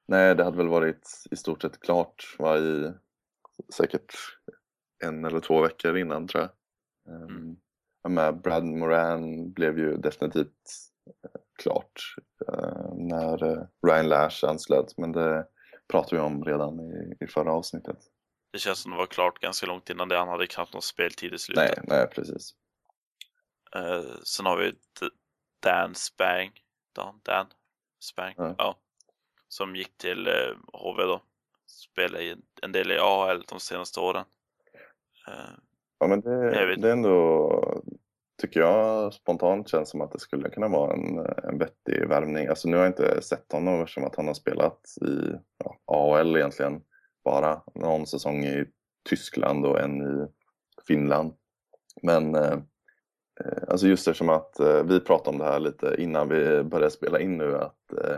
Nej, 0.07 0.35
det 0.35 0.43
hade 0.43 0.57
väl 0.57 0.67
varit 0.67 1.09
i 1.31 1.35
stort 1.35 1.61
sett 1.61 1.79
klart 1.79 2.35
var 2.39 2.57
i 2.57 2.93
säkert 3.73 4.15
en 5.03 5.25
eller 5.25 5.39
två 5.39 5.61
veckor 5.61 5.97
innan 5.97 6.27
tror 6.27 6.41
jag. 6.41 6.51
Mm. 7.15 7.57
Med 8.09 8.41
Brad 8.41 8.63
Moran 8.63 9.51
blev 9.51 9.79
ju 9.79 9.97
definitivt 9.97 10.47
eh, 11.07 11.41
klart 11.63 12.15
uh, 12.51 12.93
när 12.95 13.43
uh, 13.43 13.63
Ryan 13.87 14.09
Lash 14.09 14.45
anslöt 14.45 14.97
men 14.97 15.11
det 15.11 15.47
pratade 15.87 16.15
vi 16.15 16.21
om 16.21 16.43
redan 16.43 16.79
i, 16.79 17.23
i 17.23 17.27
förra 17.27 17.51
avsnittet. 17.51 17.97
Det 18.51 18.59
känns 18.59 18.79
som 18.79 18.91
det 18.91 18.97
var 18.97 19.05
klart 19.05 19.39
ganska 19.39 19.65
långt 19.65 19.89
innan 19.89 20.07
det. 20.07 20.17
Han 20.17 20.27
hade 20.27 20.47
knappt 20.47 20.73
någon 20.73 20.81
speltid 20.81 21.33
i 21.33 21.37
slutet. 21.37 21.77
Nej, 21.77 21.83
nej 21.87 22.07
precis. 22.07 22.55
Uh, 23.75 24.15
sen 24.23 24.45
har 24.45 24.57
vi 24.57 24.73
Dan 25.59 25.95
Spang. 25.95 26.51
Dan, 26.95 27.19
Dan 27.23 27.47
Spang. 27.99 28.33
Ja. 28.37 28.55
ja. 28.57 28.77
Som 29.47 29.75
gick 29.75 29.97
till 29.97 30.27
uh, 30.27 30.57
HV 30.73 31.03
då. 31.03 31.23
Spelade 31.65 32.37
en 32.61 32.71
del 32.71 32.91
i 32.91 32.97
AHL 32.99 33.43
de 33.47 33.59
senaste 33.59 33.99
åren. 33.99 34.25
Uh, 35.27 35.55
ja 35.99 36.07
men 36.07 36.21
det, 36.21 36.75
det 36.75 36.87
är 36.87 36.91
ändå 36.91 37.83
tycker 38.41 38.59
jag 38.59 39.13
spontant 39.13 39.69
känns 39.69 39.89
som 39.89 40.01
att 40.01 40.11
det 40.11 40.19
skulle 40.19 40.49
kunna 40.49 40.67
vara 40.67 40.93
en, 40.93 41.17
en 41.43 41.57
vettig 41.57 42.07
värvning. 42.07 42.47
Alltså 42.47 42.69
nu 42.69 42.77
har 42.77 42.83
jag 42.83 42.89
inte 42.89 43.21
sett 43.21 43.51
honom 43.51 43.81
eftersom 43.81 44.03
att 44.03 44.15
han 44.15 44.27
har 44.27 44.33
spelat 44.33 44.79
i 45.01 45.35
ja, 45.57 45.77
AHL 45.85 46.35
egentligen 46.35 46.81
bara 47.23 47.61
någon 47.75 48.07
säsong 48.07 48.45
i 48.45 48.65
Tyskland 49.09 49.65
och 49.65 49.79
en 49.79 50.01
i 50.01 50.27
Finland. 50.87 51.33
Men 52.01 52.35
eh, 52.35 52.57
eh, 53.45 53.63
alltså 53.67 53.87
just 53.87 54.07
eftersom 54.07 54.29
att 54.29 54.59
eh, 54.59 54.83
vi 54.83 54.99
pratade 54.99 55.29
om 55.29 55.37
det 55.37 55.45
här 55.45 55.59
lite 55.59 55.95
innan 55.99 56.29
vi 56.29 56.63
började 56.63 56.91
spela 56.91 57.19
in 57.19 57.37
nu 57.37 57.57
att 57.57 57.93
eh, 57.93 58.17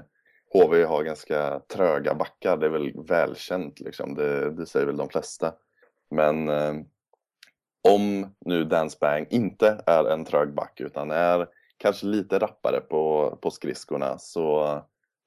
HV 0.54 0.84
har 0.84 1.04
ganska 1.04 1.60
tröga 1.60 2.14
backar, 2.16 2.58
det 2.58 2.66
är 2.66 2.70
väl 2.70 3.06
välkänt 3.08 3.80
liksom, 3.80 4.16
det, 4.16 4.52
det 4.52 4.66
säger 4.66 4.86
väl 4.86 4.98
de 4.98 5.10
flesta. 5.10 5.54
Men 6.10 6.50
eh, 6.50 6.74
om 7.90 8.36
nu 8.46 8.64
Dan 8.64 8.90
Spang 8.90 9.28
inte 9.30 9.84
är 9.86 10.06
en 10.06 10.26
trög 10.26 10.54
back 10.54 10.80
utan 10.80 11.12
är 11.12 11.48
kanske 11.78 12.06
lite 12.06 12.40
rappare 12.40 12.82
på, 12.82 13.36
på 13.42 13.52
skridskorna 13.52 14.18
så 14.18 14.64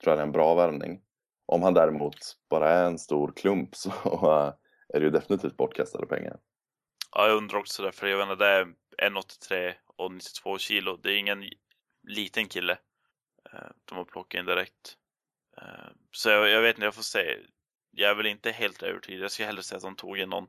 tror 0.03 0.11
jag 0.11 0.19
det 0.19 0.23
är 0.23 0.27
en 0.27 0.33
bra 0.33 0.55
värvning. 0.55 1.01
Om 1.47 1.63
han 1.63 1.75
däremot 1.75 2.17
bara 2.51 2.71
är 2.71 2.87
en 2.87 2.99
stor 2.99 3.33
klump 3.37 3.77
så 3.77 3.91
är 4.95 5.01
det 5.01 5.05
ju 5.05 5.11
definitivt 5.11 5.57
bortkastade 5.57 6.07
pengar. 6.07 6.39
Ja, 7.13 7.29
jag 7.29 7.37
undrar 7.37 7.59
också 7.59 7.83
det, 7.83 7.93
för 7.93 8.07
jag 8.07 8.19
vet 8.19 8.31
inte, 8.31 8.45
det 8.45 8.51
är 8.51 8.65
1,83 9.11 9.75
och 9.97 10.13
92 10.13 10.59
kilo. 10.59 10.97
Det 10.97 11.13
är 11.13 11.17
ingen 11.17 11.45
liten 12.03 12.47
kille 12.47 12.79
eh, 13.53 13.69
de 13.85 13.99
har 13.99 14.05
plockat 14.05 14.39
in 14.39 14.47
direkt. 14.47 14.97
Eh, 15.57 15.91
så 16.13 16.29
jag, 16.29 16.49
jag 16.49 16.63
vet 16.63 16.77
inte, 16.77 16.85
jag 16.85 16.95
får 16.95 17.03
se. 17.03 17.37
Jag 17.91 18.11
är 18.11 18.15
väl 18.15 18.27
inte 18.27 18.51
helt 18.51 18.83
övertygad. 18.83 19.23
Jag 19.23 19.31
skulle 19.31 19.47
hellre 19.47 19.63
säga 19.63 19.77
att 19.77 19.83
de 19.83 19.97
tog 19.97 20.19
in 20.19 20.29
någon 20.29 20.47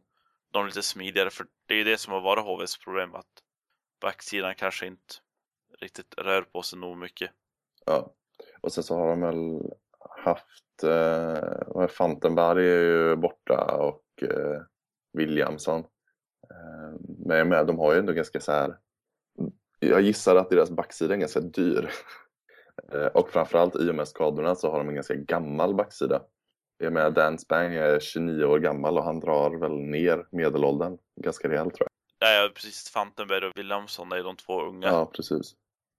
de 0.51 0.65
lite 0.65 0.81
smidigare. 0.81 1.29
För 1.29 1.45
det 1.65 1.73
är 1.73 1.77
ju 1.77 1.83
det 1.83 1.97
som 1.97 2.13
har 2.13 2.21
varit 2.21 2.45
HVs 2.45 2.77
problem. 2.77 3.15
Att 3.15 3.43
backsidan 4.01 4.55
kanske 4.55 4.87
inte 4.87 5.13
riktigt 5.79 6.13
rör 6.17 6.41
på 6.41 6.61
sig 6.61 6.79
nog 6.79 6.97
mycket. 6.97 7.31
Ja, 7.85 8.13
och 8.61 8.71
sen 8.71 8.83
så 8.83 8.97
har 8.97 9.07
de 9.07 9.21
väl 9.21 9.71
haft, 10.23 10.83
eh, 10.83 11.87
Fantenberg 11.87 12.71
är 12.71 12.83
ju 12.83 13.15
borta 13.15 13.75
och 13.75 14.03
eh, 14.21 14.61
Williamson. 15.13 15.79
Eh, 16.49 16.99
men 17.25 17.49
med, 17.49 17.67
de 17.67 17.79
har 17.79 17.93
ju 17.93 17.99
ändå 17.99 18.13
ganska 18.13 18.39
så 18.39 18.51
här, 18.51 18.77
jag 19.79 20.01
gissar 20.01 20.35
att 20.35 20.49
deras 20.49 20.71
backsida 20.71 21.13
är 21.13 21.17
ganska 21.17 21.39
dyr. 21.39 21.91
Eh, 22.93 23.05
och 23.05 23.29
framförallt 23.29 23.75
i 23.75 23.89
och 23.89 23.95
med 23.95 24.07
skadorna 24.07 24.55
så 24.55 24.71
har 24.71 24.77
de 24.77 24.89
en 24.89 24.95
ganska 24.95 25.15
gammal 25.15 25.75
backsida. 25.75 26.21
Jag 26.81 26.93
menar 26.93 27.11
Dan 27.11 27.39
Spang 27.39 27.73
är 27.73 27.99
29 27.99 28.43
år 28.43 28.59
gammal 28.59 28.97
och 28.97 29.03
han 29.03 29.19
drar 29.19 29.51
väl 29.51 29.71
ner 29.71 30.27
medelåldern 30.31 30.97
ganska 31.15 31.49
rejält 31.49 31.75
tror 31.75 31.87
jag. 32.19 32.43
Ja, 32.43 32.49
precis. 32.55 32.89
Fantenberg 32.89 33.45
och 33.45 33.57
Williamson 33.57 34.11
är 34.11 34.23
de 34.23 34.35
två 34.35 34.61
unga. 34.61 34.87
Ja, 34.87 35.05
precis. 35.05 35.55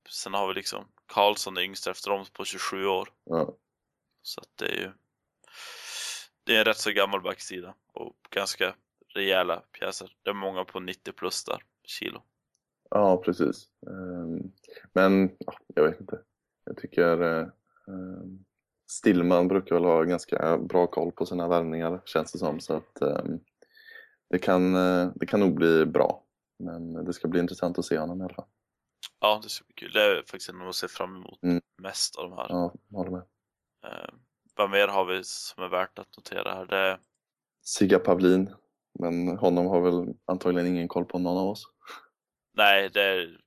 Sen 0.09 0.35
har 0.35 0.49
vi 0.49 0.55
liksom 0.55 0.85
Karlsson 1.07 1.57
är 1.57 1.63
yngst 1.63 1.87
efter 1.87 2.11
dem 2.11 2.25
på 2.33 2.45
27 2.45 2.87
år. 2.87 3.09
Ja. 3.25 3.57
Så 4.23 4.41
att 4.41 4.49
det 4.57 4.67
är 4.67 4.77
ju 4.77 4.91
det 6.45 6.57
är 6.57 6.59
en 6.59 6.65
rätt 6.65 6.79
så 6.79 6.91
gammal 6.93 7.23
backsida 7.23 7.75
och 7.93 8.17
ganska 8.31 8.75
rejäla 9.15 9.63
pjäser. 9.79 10.17
Det 10.23 10.31
är 10.31 10.35
många 10.35 10.65
på 10.65 10.81
90 10.81 11.13
plus 11.13 11.45
där, 11.45 11.63
kilo. 11.85 12.23
Ja, 12.91 13.23
precis. 13.25 13.69
Ehm, 13.87 14.53
men 14.93 15.31
jag 15.75 15.85
vet 15.85 16.01
inte. 16.01 16.21
Jag 16.65 16.77
tycker 16.77 17.23
ehm, 17.89 18.45
Stillman 18.91 19.49
brukar 19.49 19.75
väl 19.75 19.85
ha 19.85 20.03
ganska 20.03 20.59
bra 20.59 20.87
koll 20.87 21.13
på 21.13 21.27
sina 21.27 21.49
värvningar 21.49 22.03
känns 22.05 22.33
det 22.33 22.39
som. 22.39 22.61
Så 22.61 22.75
att, 22.75 23.03
eh, 23.03 23.25
det, 24.31 24.39
kan, 24.39 24.75
eh, 24.75 25.13
det 25.15 25.27
kan 25.27 25.41
nog 25.41 25.55
bli 25.55 25.87
bra. 25.87 26.25
Men 26.59 27.05
det 27.05 27.13
ska 27.13 27.29
bli 27.29 27.41
intressant 27.41 27.79
att 27.79 27.85
se 27.85 27.99
honom 27.99 28.21
i 28.21 28.25
alla 28.25 28.35
fall. 28.35 28.49
Ja, 29.21 29.41
det 29.43 29.49
ska 29.49 29.65
bli 29.65 29.75
kul. 29.75 29.93
Det 29.93 30.03
är 30.03 30.17
faktiskt 30.17 30.49
en 30.49 30.63
att 30.69 30.75
se 30.75 30.89
fram 30.89 31.17
emot 31.17 31.43
Mm. 31.43 31.61
mest 31.83 32.17
av 32.17 32.31
de 32.31 32.37
här. 32.39 32.47
Ja, 32.49 32.75
håller 32.91 33.11
med. 33.11 33.23
Eh, 33.87 34.11
vad 34.57 34.71
mer 34.71 34.89
har 34.89 35.05
vi 35.05 35.25
som 35.25 35.65
är 35.65 35.69
värt 35.69 35.99
att 35.99 36.17
notera 36.17 36.55
här? 36.55 36.67
Det 36.67 36.77
är, 36.77 37.01
Sigga 37.63 37.99
Pavlin. 37.99 38.55
Men 38.99 39.39
honom 39.39 39.67
har 39.67 39.81
väl 39.81 40.15
antagligen 40.25 40.67
ingen 40.67 40.89
koll 40.89 41.05
på 41.05 41.19
någon 41.19 41.39
av 41.39 41.49
oss. 41.49 41.63
nej, 42.57 42.91
det 42.91 43.03
är 43.03 43.41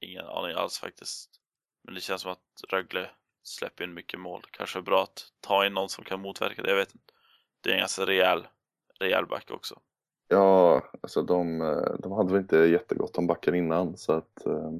ingen 0.00 0.24
aning 0.26 0.56
alls 0.56 0.78
faktiskt. 0.78 1.30
Men 1.84 1.94
det 1.94 2.00
känns 2.00 2.22
som 2.22 2.32
att 2.32 2.38
Rögle 2.68 3.10
släpper 3.42 3.84
in 3.84 3.94
mycket 3.94 4.20
mål. 4.20 4.42
Kanske 4.50 4.82
bra 4.82 5.02
att 5.02 5.24
ta 5.40 5.66
in 5.66 5.74
någon 5.74 5.88
som 5.88 6.04
kan 6.04 6.20
motverka 6.20 6.62
det. 6.62 6.70
Jag 6.70 6.76
vet 6.76 6.94
inte. 6.94 7.12
Det 7.60 7.70
är 7.70 7.74
en 7.74 7.80
ganska 7.80 8.06
rejäl, 8.06 8.46
rejäl 9.00 9.26
back 9.26 9.50
också. 9.50 9.80
Ja, 10.28 10.82
alltså 11.00 11.22
de, 11.22 11.60
eh, 11.60 11.94
de 11.98 12.12
hade 12.12 12.32
väl 12.32 12.42
inte 12.42 12.56
jättegott 12.56 13.18
om 13.18 13.26
backar 13.26 13.54
innan 13.54 13.96
så 13.96 14.12
att 14.12 14.46
eh, 14.46 14.70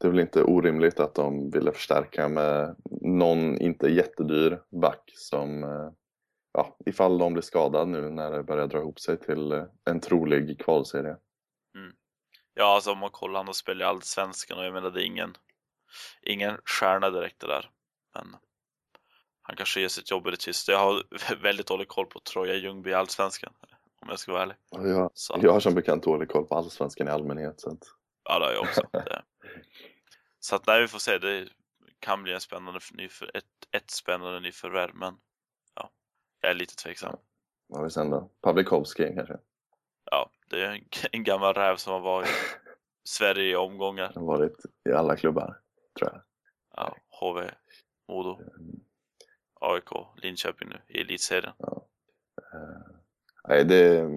det 0.00 0.06
är 0.06 0.10
väl 0.10 0.20
inte 0.20 0.42
orimligt 0.42 1.00
att 1.00 1.14
de 1.14 1.50
ville 1.50 1.72
förstärka 1.72 2.28
med 2.28 2.76
någon 3.00 3.58
inte 3.58 3.88
jättedyr 3.88 4.62
back 4.70 5.12
som 5.14 5.64
eh, 5.64 5.90
ja, 6.52 6.76
ifall 6.86 7.18
de 7.18 7.32
blir 7.32 7.42
skadade 7.42 7.90
nu 7.90 8.10
när 8.10 8.30
det 8.30 8.42
börjar 8.42 8.66
dra 8.66 8.78
ihop 8.78 9.00
sig 9.00 9.20
till 9.20 9.64
en 9.84 10.00
trolig 10.00 10.60
kvalserie. 10.60 11.16
Ja, 12.54 12.74
alltså 12.74 12.92
om 12.92 12.98
man 12.98 13.10
kollar, 13.10 13.44
han 13.44 13.54
spelat 13.54 13.80
i 13.80 13.84
Allsvenskan 13.84 14.58
och 14.58 14.64
jag 14.64 14.72
menar 14.72 14.90
det 14.90 15.02
är 15.02 15.06
ingen, 15.06 15.36
ingen 16.22 16.56
stjärna 16.64 17.10
direkt 17.10 17.40
det 17.40 17.46
där. 17.46 17.70
Men 18.14 18.36
han 19.42 19.56
kanske 19.56 19.80
gör 19.80 19.88
sitt 19.88 20.10
jobb 20.10 20.26
i 20.26 20.30
det 20.30 20.36
tysta. 20.36 20.72
Jag 20.72 20.78
har 20.78 21.02
väldigt 21.42 21.66
dålig 21.66 21.88
koll 21.88 22.06
på 22.06 22.20
Troja 22.20 22.54
Ljungby 22.54 22.90
i 22.90 22.94
Allsvenskan, 22.94 23.52
om 24.00 24.08
jag 24.08 24.18
ska 24.18 24.32
vara 24.32 24.42
ärlig. 24.42 24.56
Jag, 24.70 25.10
Så, 25.14 25.38
jag 25.42 25.52
har 25.52 25.60
som 25.60 25.74
bekant 25.74 26.02
dålig 26.04 26.28
koll 26.28 26.46
på 26.46 26.54
allsvenskan 26.54 27.08
i 27.08 27.10
allmänhet. 27.10 27.60
Så 27.60 27.70
att, 27.70 27.82
Ja, 28.24 28.38
det 28.38 28.44
har 28.44 28.52
jag 28.52 28.62
också. 28.62 28.82
Så 30.40 30.56
att 30.56 30.66
nej, 30.66 30.80
vi 30.80 30.88
får 30.88 30.98
se. 30.98 31.18
Det 31.18 31.48
kan 31.98 32.22
bli 32.22 32.32
en 32.32 32.40
spännande 32.40 32.80
nyför, 32.92 33.30
ett, 33.36 33.44
ett 33.70 33.90
spännande 33.90 34.40
nyförvärv, 34.40 34.94
men 34.94 35.14
ja, 35.74 35.90
jag 36.40 36.50
är 36.50 36.54
lite 36.54 36.74
tveksam. 36.76 37.16
vad 37.68 37.78
har 37.78 37.84
vi 37.84 37.90
sen 37.90 38.10
då? 38.10 38.30
Pavlikovski 38.40 39.12
kanske? 39.14 39.38
Ja, 40.10 40.30
det 40.50 40.64
är 40.64 40.70
en, 40.70 40.84
en 41.12 41.24
gammal 41.24 41.54
räv 41.54 41.76
som 41.76 41.92
har 41.92 42.00
varit 42.00 42.28
i 42.28 43.08
Sverige 43.08 43.52
i 43.52 43.56
omgångar. 43.56 44.12
har 44.14 44.22
varit 44.22 44.56
i 44.88 44.92
alla 44.92 45.16
klubbar, 45.16 45.60
tror 45.98 46.10
jag. 46.12 46.22
Ja, 46.76 46.96
HV, 47.20 47.50
Modo, 48.08 48.38
AIK, 49.60 49.90
Linköping 50.22 50.68
nu 50.68 50.80
i 50.88 51.00
elitserien. 51.00 51.52
Eh, 51.60 52.92
Nej, 53.48 53.64
det, 53.64 54.08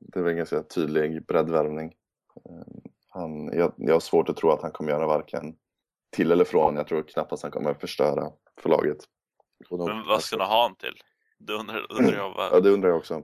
det 0.00 0.20
väl 0.20 0.30
en 0.30 0.36
ganska 0.36 0.62
tydlig 0.62 1.26
breddvärvning. 1.26 1.94
Eh, 2.44 2.66
Han, 3.08 3.46
jag, 3.52 3.72
jag 3.76 3.92
har 3.92 4.00
svårt 4.00 4.28
att 4.28 4.36
tro 4.36 4.50
att 4.50 4.62
han 4.62 4.70
kommer 4.72 4.90
göra 4.92 5.06
varken 5.06 5.56
till 6.10 6.32
eller 6.32 6.44
från. 6.44 6.76
Jag 6.76 6.86
tror 6.86 7.02
knappast 7.02 7.42
han 7.42 7.52
kommer 7.52 7.74
förstöra 7.74 8.32
för 8.60 8.68
laget. 8.70 8.98
Och 9.70 9.78
de- 9.78 9.88
Men 9.96 10.06
vad 10.06 10.22
ska 10.22 10.36
ni 10.36 10.44
ha 10.44 10.62
han 10.62 10.76
till? 10.76 10.94
Det 11.38 11.52
undrar, 11.52 11.86
undrar 11.98 12.16
jag. 12.16 12.30
Ja, 12.36 12.48
Vad, 12.52 12.62
det 12.62 12.70
undrar 12.70 12.88
jag 12.88 12.98
också. 12.98 13.14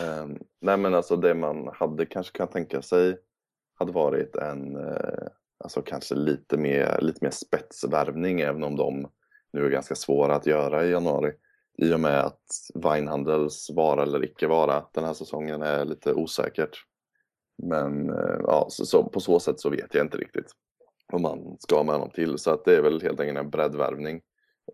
Eh, 0.00 0.26
nej, 0.60 0.76
men 0.76 0.94
alltså 0.94 1.16
det 1.16 1.34
man 1.34 1.68
hade 1.74 2.06
kanske 2.06 2.38
kan 2.38 2.48
tänka 2.48 2.82
sig 2.82 3.18
hade 3.74 3.92
varit 3.92 4.36
en, 4.36 4.76
eh, 4.76 5.26
alltså 5.64 5.82
kanske 5.82 6.14
lite 6.14 6.56
mer, 6.56 6.98
lite 7.00 7.18
mer 7.24 7.30
spetsvärvning, 7.30 8.40
även 8.40 8.64
om 8.64 8.76
de 8.76 9.10
nu 9.56 9.66
är 9.66 9.70
ganska 9.70 9.94
svåra 9.94 10.34
att 10.34 10.46
göra 10.46 10.84
i 10.84 10.90
januari. 10.90 11.32
I 11.78 11.94
och 11.94 12.00
med 12.00 12.20
att 12.20 12.42
Weinhandels 12.74 13.70
vara 13.74 14.02
eller 14.02 14.24
icke 14.24 14.46
vara 14.46 14.84
den 14.92 15.04
här 15.04 15.14
säsongen 15.14 15.62
är 15.62 15.84
lite 15.84 16.14
osäkert. 16.14 16.84
Men 17.62 18.10
eh, 18.10 18.40
ja, 18.46 18.66
så, 18.70 18.86
så, 18.86 19.04
på 19.04 19.20
så 19.20 19.40
sätt 19.40 19.60
så 19.60 19.70
vet 19.70 19.94
jag 19.94 20.04
inte 20.04 20.18
riktigt 20.18 20.52
vad 21.12 21.20
man 21.20 21.56
ska 21.58 21.82
med 21.82 21.94
honom 21.94 22.10
till. 22.10 22.38
Så 22.38 22.50
att 22.50 22.64
det 22.64 22.76
är 22.76 22.82
väl 22.82 23.02
helt 23.02 23.20
enkelt 23.20 23.38
en 23.38 23.50
breddvärvning. 23.50 24.20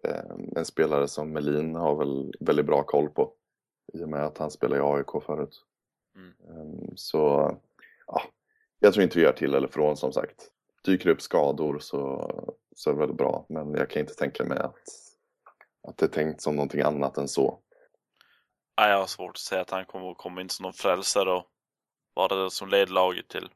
Eh, 0.05 0.37
en 0.57 0.64
spelare 0.64 1.09
som 1.09 1.33
Melin 1.33 1.75
har 1.75 1.97
väl 1.97 2.35
väldigt 2.40 2.66
bra 2.66 2.83
koll 2.83 3.09
på 3.09 3.33
i 3.92 4.05
och 4.05 4.09
med 4.09 4.25
att 4.25 4.38
han 4.38 4.51
spelade 4.51 4.83
i 4.83 4.85
AIK 4.85 5.23
förut. 5.27 5.64
Mm. 6.16 6.33
Ehm, 6.49 6.97
Så 6.97 7.18
ja, 8.07 8.23
jag 8.81 8.92
tror 8.92 9.03
inte 9.03 9.18
vi 9.18 9.25
gör 9.25 9.33
till 9.33 9.55
eller 9.55 9.68
från 9.68 9.97
som 9.97 10.12
sagt. 10.12 10.49
Dyker 10.85 11.11
upp 11.11 11.23
skador 11.23 11.79
så, 11.79 12.31
så 12.83 12.90
är 12.90 12.95
det 12.95 13.01
väl 13.01 13.14
bra, 13.14 13.47
men 13.49 13.75
jag 13.75 13.90
kan 13.90 14.01
inte 14.01 14.14
tänka 14.14 14.45
mig 14.45 14.59
att, 14.59 14.75
att 15.88 15.97
det 15.97 16.07
är 16.07 16.09
tänkt 16.09 16.40
som 16.42 16.57
någonting 16.57 16.81
annat 16.81 17.18
än 17.18 17.29
så. 17.29 17.59
nej, 18.81 18.90
jag 18.90 18.99
har 18.99 19.07
svårt 19.07 19.31
att 19.31 19.38
säga 19.38 19.61
att 19.61 19.71
han 19.71 19.85
kommer 19.85 20.14
komma 20.14 20.40
in 20.40 20.49
som 20.49 20.62
någon 20.62 20.73
frälsare 20.73 21.33
och 21.33 21.45
vara 22.14 22.45
det 22.45 22.51
som 22.51 22.68
leder 22.68 22.92
laget 22.92 23.29
till. 23.29 23.49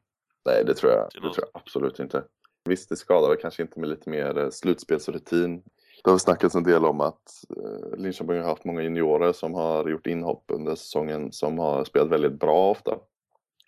Nej, 0.45 0.65
det 0.65 0.75
tror 0.75 0.93
jag, 0.93 1.09
det 1.15 1.21
tror 1.21 1.35
jag 1.37 1.49
absolut 1.53 1.99
inte. 1.99 2.25
Visst, 2.65 2.89
det 2.89 2.97
skadar 2.97 3.37
kanske 3.37 3.63
inte 3.63 3.81
med 3.81 3.89
lite 3.89 4.11
mer 4.11 4.39
eh, 4.39 4.51
slutspelsrutin. 4.51 5.63
Det 6.05 6.11
har 6.11 6.19
snackats 6.19 6.55
en 6.55 6.63
del 6.63 6.85
om 6.85 7.01
att 7.01 7.45
eh, 7.57 7.99
Linköping 7.99 8.37
har 8.37 8.49
haft 8.49 8.65
många 8.65 8.83
juniorer 8.83 9.33
som 9.33 9.55
har 9.55 9.89
gjort 9.89 10.07
inhopp 10.07 10.45
under 10.53 10.75
säsongen 10.75 11.33
som 11.33 11.59
har 11.59 11.85
spelat 11.85 12.09
väldigt 12.09 12.41
bra 12.41 12.71
ofta. 12.71 12.93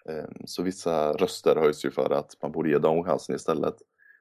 Eh, 0.09 0.25
Så 0.44 0.62
vissa 0.62 1.12
röster 1.12 1.57
höjs 1.57 1.85
ju 1.85 1.90
för 1.90 2.11
att 2.11 2.37
man 2.42 2.53
borde 2.53 2.71
ge 2.71 2.79
dem 2.79 3.05
chansen 3.05 3.35
istället. 3.35 3.75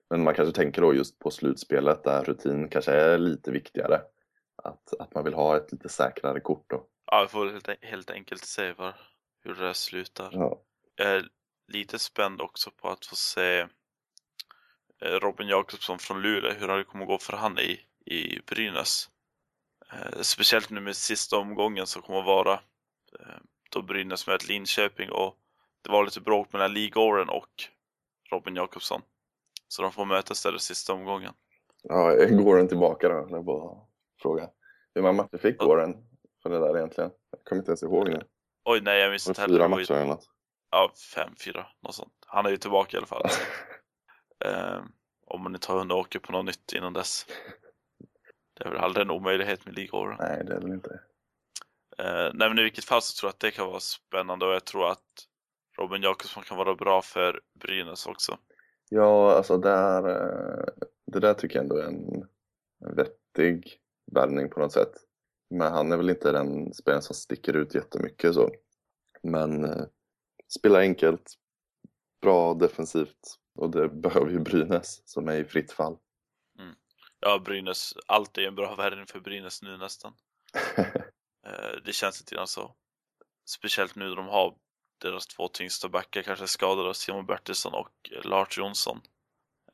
Men 0.10 0.24
man 0.24 0.34
kanske 0.36 0.56
tänker 0.56 0.82
då 0.82 0.94
just 0.94 1.20
på 1.20 1.32
slutspelet 1.32 2.04
där 2.04 2.24
rutin 2.24 2.70
kanske 2.70 2.92
är 2.92 3.18
lite 3.18 3.52
viktigare. 3.52 4.02
Att, 4.64 4.94
att 5.00 5.14
man 5.14 5.24
vill 5.24 5.34
ha 5.34 5.58
ett 5.58 5.72
lite 5.72 5.90
säkrare 5.90 6.40
kort 6.40 6.66
då. 6.70 6.88
Ja, 7.06 7.22
vi 7.22 7.28
får 7.28 7.48
helt, 7.52 7.70
helt 7.82 8.12
enkelt 8.12 8.46
se 8.46 8.74
var, 8.74 8.96
hur 9.44 9.56
det 9.56 9.74
slutar. 9.74 10.30
Ja. 10.34 10.62
Jag 10.96 11.08
är 11.08 11.30
lite 11.68 12.00
spänd 12.00 12.42
också 12.42 12.72
på 12.72 12.90
att 12.90 13.06
få 13.06 13.16
se 13.16 13.60
eh, 15.02 15.12
Robin 15.12 15.48
Jakobsson 15.48 16.00
från 16.00 16.22
Luleå, 16.22 16.54
hur 16.54 16.68
det 16.68 16.84
kommer 16.84 17.06
gå 17.06 17.18
för 17.18 17.38
han 17.38 17.60
i, 17.60 17.80
i 18.06 18.40
Brynäs. 18.48 19.10
Eh, 19.92 20.22
Speciellt 20.22 20.70
nu 20.70 20.82
med 20.82 20.96
sista 20.96 21.38
omgången 21.38 21.88
som 21.88 22.02
kommer 22.02 22.20
att 22.20 22.26
vara 22.26 22.54
eh, 23.20 23.40
då 23.72 23.82
Brynäs 23.82 24.28
möter 24.28 24.48
Linköping 24.48 25.12
och 25.12 25.38
det 25.82 25.90
var 25.90 26.06
lite 26.06 26.22
bråk 26.22 26.54
mellan 26.54 26.74
Ligåren 26.74 27.30
och 27.30 27.50
Robin 28.32 28.56
Jakobsson. 28.56 29.02
Så 29.68 29.82
de 29.82 29.92
får 29.92 30.06
mötas 30.06 30.44
där 30.44 30.56
i 30.56 30.60
sista 30.60 30.94
omgången. 30.94 31.34
Ja, 31.84 32.16
går 32.30 32.58
den 32.58 32.68
tillbaka 32.68 33.10
då? 33.10 33.28
Jag 33.30 33.46
bara 33.46 33.78
fråga. 34.22 34.50
Hur 34.94 35.02
många 35.02 35.14
matcher 35.14 35.38
fick 35.38 35.58
Goren 35.58 35.96
för 36.44 36.50
det 36.50 36.60
där 36.60 36.78
egentligen? 36.78 37.12
Jag 37.32 37.44
kommer 37.44 37.60
inte 37.60 37.70
ens 37.70 37.84
ihåg 37.84 38.10
nu. 38.10 38.22
Oj 38.66 38.82
nej, 38.82 39.00
jag 39.00 39.10
minns 39.10 39.28
inte 39.28 39.42
heller. 39.42 39.56
fyra 39.56 39.68
matcher 39.68 39.92
eller 39.92 40.06
något. 40.06 40.30
Ja, 40.72 40.92
fem, 41.16 41.36
fyra, 41.46 41.66
något 41.82 41.96
sånt. 41.96 42.14
Han 42.28 42.46
är 42.46 42.50
ju 42.50 42.58
tillbaka 42.58 42.98
i 42.98 43.00
alla 43.00 43.08
fall. 43.08 43.24
Eh, 44.46 44.82
om 45.26 45.44
man 45.44 45.56
inte 45.56 45.72
har 45.72 45.80
hunnit 45.80 45.94
åka 45.94 46.20
på 46.20 46.32
något 46.32 46.46
nytt 46.46 46.74
innan 46.74 46.94
dess. 46.94 47.26
Det 48.54 48.66
är 48.66 48.70
väl 48.70 48.80
aldrig 48.80 49.06
en 49.06 49.12
omöjlighet 49.12 49.66
med 49.66 49.76
ligåren. 49.76 50.18
Nej, 50.20 50.44
det 50.46 50.54
är 50.56 50.60
det 50.60 50.74
inte. 50.74 51.00
Eh, 51.98 52.32
nej, 52.34 52.50
men 52.50 52.60
i 52.60 52.64
vilket 52.64 52.86
fall 52.86 53.02
så 53.02 53.20
tror 53.20 53.28
jag 53.28 53.34
att 53.34 53.40
det 53.40 53.52
kan 53.52 53.68
vara 53.68 53.80
spännande 53.80 54.46
och 54.46 54.54
jag 54.54 54.66
tror 54.66 54.92
att 54.92 55.28
Robin 55.78 56.02
Jakobsson 56.02 56.44
kan 56.44 56.58
vara 56.58 56.76
bra 56.76 57.02
för 57.02 57.42
Brynäs 57.60 58.06
också. 58.06 58.38
Ja, 58.90 59.34
alltså 59.34 59.58
där, 59.58 60.10
eh, 60.10 60.66
det 61.06 61.20
där 61.20 61.34
tycker 61.34 61.56
jag 61.56 61.64
ändå 61.64 61.78
är 61.78 61.84
en, 61.84 62.28
vettig 62.96 63.80
värvning 64.12 64.50
på 64.50 64.60
något 64.60 64.74
sätt. 64.74 64.94
Men 65.50 65.72
han 65.72 65.92
är 65.92 65.98
väl 65.98 66.10
inte 66.10 66.32
den 66.32 66.74
spelaren 66.74 67.02
som 67.02 67.16
sticker 67.16 67.54
ut 67.54 67.76
jättemycket 67.76 68.34
så. 68.34 68.50
Men 69.24 69.66
eh, 69.66 69.86
spelar 70.58 70.80
enkelt, 70.80 71.34
bra 72.22 72.54
defensivt 72.54 73.38
och 73.56 73.70
det 73.70 73.90
behöver 74.04 74.32
ju 74.32 74.40
Brynäs 74.40 75.02
som 75.06 75.28
är 75.28 75.36
i 75.36 75.46
fritt 75.46 75.72
fall. 75.72 75.98
Ja, 77.20 77.40
Brynäs, 77.40 77.94
allt 78.08 78.38
är 78.38 78.42
en 78.42 78.56
bra 78.56 78.76
värvning 78.76 79.06
för 79.06 79.20
Brynäs 79.20 79.62
nu 79.62 79.78
nästan. 79.78 80.14
Eh, 81.48 81.82
det 81.86 81.94
känns 81.94 82.20
lite 82.20 82.36
grann 82.36 82.48
så. 82.48 82.76
Speciellt 83.46 83.96
nu 83.96 84.10
när 84.10 84.16
de 84.16 84.28
har 84.28 84.56
deras 84.98 85.28
två 85.28 85.48
tyngsta 85.48 85.90
backar 85.90 86.22
kanske 86.22 86.48
skadade, 86.48 86.94
Simon 86.94 87.26
Bertilsson 87.26 87.74
och 87.74 88.12
Lars 88.24 88.58
Jonsson. 88.58 89.02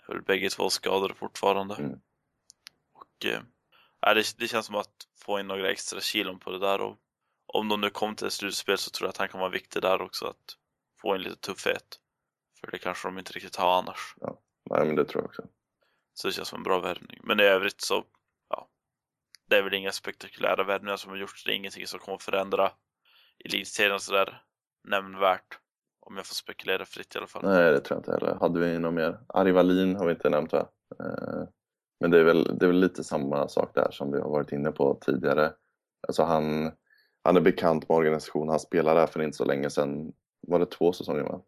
Är 0.07 0.13
väl 0.13 0.21
bägge 0.21 0.49
två 0.49 0.69
skadade 0.69 1.13
fortfarande. 1.13 1.75
Mm. 1.75 1.99
Och 2.93 3.25
ja, 3.99 4.13
det, 4.13 4.35
det 4.37 4.47
känns 4.47 4.65
som 4.65 4.75
att 4.75 5.07
få 5.15 5.39
in 5.39 5.47
några 5.47 5.71
extra 5.71 6.01
kilon 6.01 6.39
på 6.39 6.51
det 6.51 6.59
där 6.59 6.81
och 6.81 6.97
om 7.45 7.69
de 7.69 7.81
nu 7.81 7.89
kommer 7.89 8.15
till 8.15 8.27
ett 8.27 8.33
slutspel 8.33 8.77
så 8.77 8.89
tror 8.89 9.07
jag 9.07 9.09
att 9.09 9.17
han 9.17 9.29
kan 9.29 9.39
vara 9.39 9.49
viktig 9.49 9.81
där 9.81 10.01
också 10.01 10.25
att 10.25 10.57
få 11.01 11.15
in 11.15 11.21
lite 11.21 11.35
tuffhet. 11.35 11.99
För 12.59 12.71
det 12.71 12.77
kanske 12.77 13.07
de 13.07 13.19
inte 13.19 13.33
riktigt 13.33 13.55
har 13.55 13.77
annars. 13.77 14.15
Nej, 14.69 14.85
men 14.85 14.95
det 14.95 15.05
tror 15.05 15.23
jag 15.23 15.29
också. 15.29 15.43
Så 16.13 16.27
det 16.27 16.33
känns 16.33 16.47
som 16.47 16.57
en 16.57 16.63
bra 16.63 16.79
värvning. 16.79 17.19
Men 17.23 17.39
i 17.39 17.43
övrigt 17.43 17.81
så, 17.81 18.05
ja. 18.49 18.69
Det 19.45 19.57
är 19.57 19.63
väl 19.63 19.73
inga 19.73 19.91
spektakulära 19.91 20.63
värvningar 20.63 20.97
som 20.97 21.11
har 21.11 21.17
gjorts. 21.17 21.43
Det 21.43 21.51
är 21.51 21.55
ingenting 21.55 21.87
som 21.87 21.99
kommer 21.99 22.17
förändra 22.17 22.71
elitserien 23.45 23.99
sådär 23.99 24.43
nämnvärt. 24.83 25.59
Om 25.99 26.17
jag 26.17 26.25
får 26.25 26.35
spekulera 26.35 26.85
fritt 26.85 27.15
i 27.15 27.17
alla 27.17 27.27
fall. 27.27 27.41
Nej, 27.45 27.71
det 27.71 27.79
tror 27.79 27.95
jag 27.95 27.99
inte 27.99 28.11
heller. 28.25 28.37
Hade 28.39 28.59
vi 28.59 28.79
något 28.79 28.93
mer? 28.93 29.19
Ari 29.27 29.51
Wallin 29.51 29.95
har 29.95 30.05
vi 30.05 30.11
inte 30.11 30.29
nämnt 30.29 30.53
va? 30.53 30.69
Eh, 30.99 31.43
Men 31.99 32.11
det 32.11 32.19
är, 32.19 32.23
väl, 32.23 32.43
det 32.57 32.65
är 32.65 32.67
väl 32.67 32.79
lite 32.79 33.03
samma 33.03 33.47
sak 33.47 33.71
där 33.75 33.91
som 33.91 34.11
vi 34.11 34.19
har 34.19 34.29
varit 34.29 34.51
inne 34.51 34.71
på 34.71 34.97
tidigare. 35.01 35.53
Alltså 36.07 36.23
han, 36.23 36.71
han 37.23 37.37
är 37.37 37.41
bekant 37.41 37.89
med 37.89 37.97
organisationen, 37.97 38.49
han 38.49 38.59
spelade 38.59 38.99
där 38.99 39.07
för 39.07 39.21
inte 39.21 39.37
så 39.37 39.45
länge 39.45 39.69
sedan. 39.69 40.13
Var 40.47 40.59
det 40.59 40.65
två 40.65 40.93
säsonger? 40.93 41.23
Va? 41.23 41.41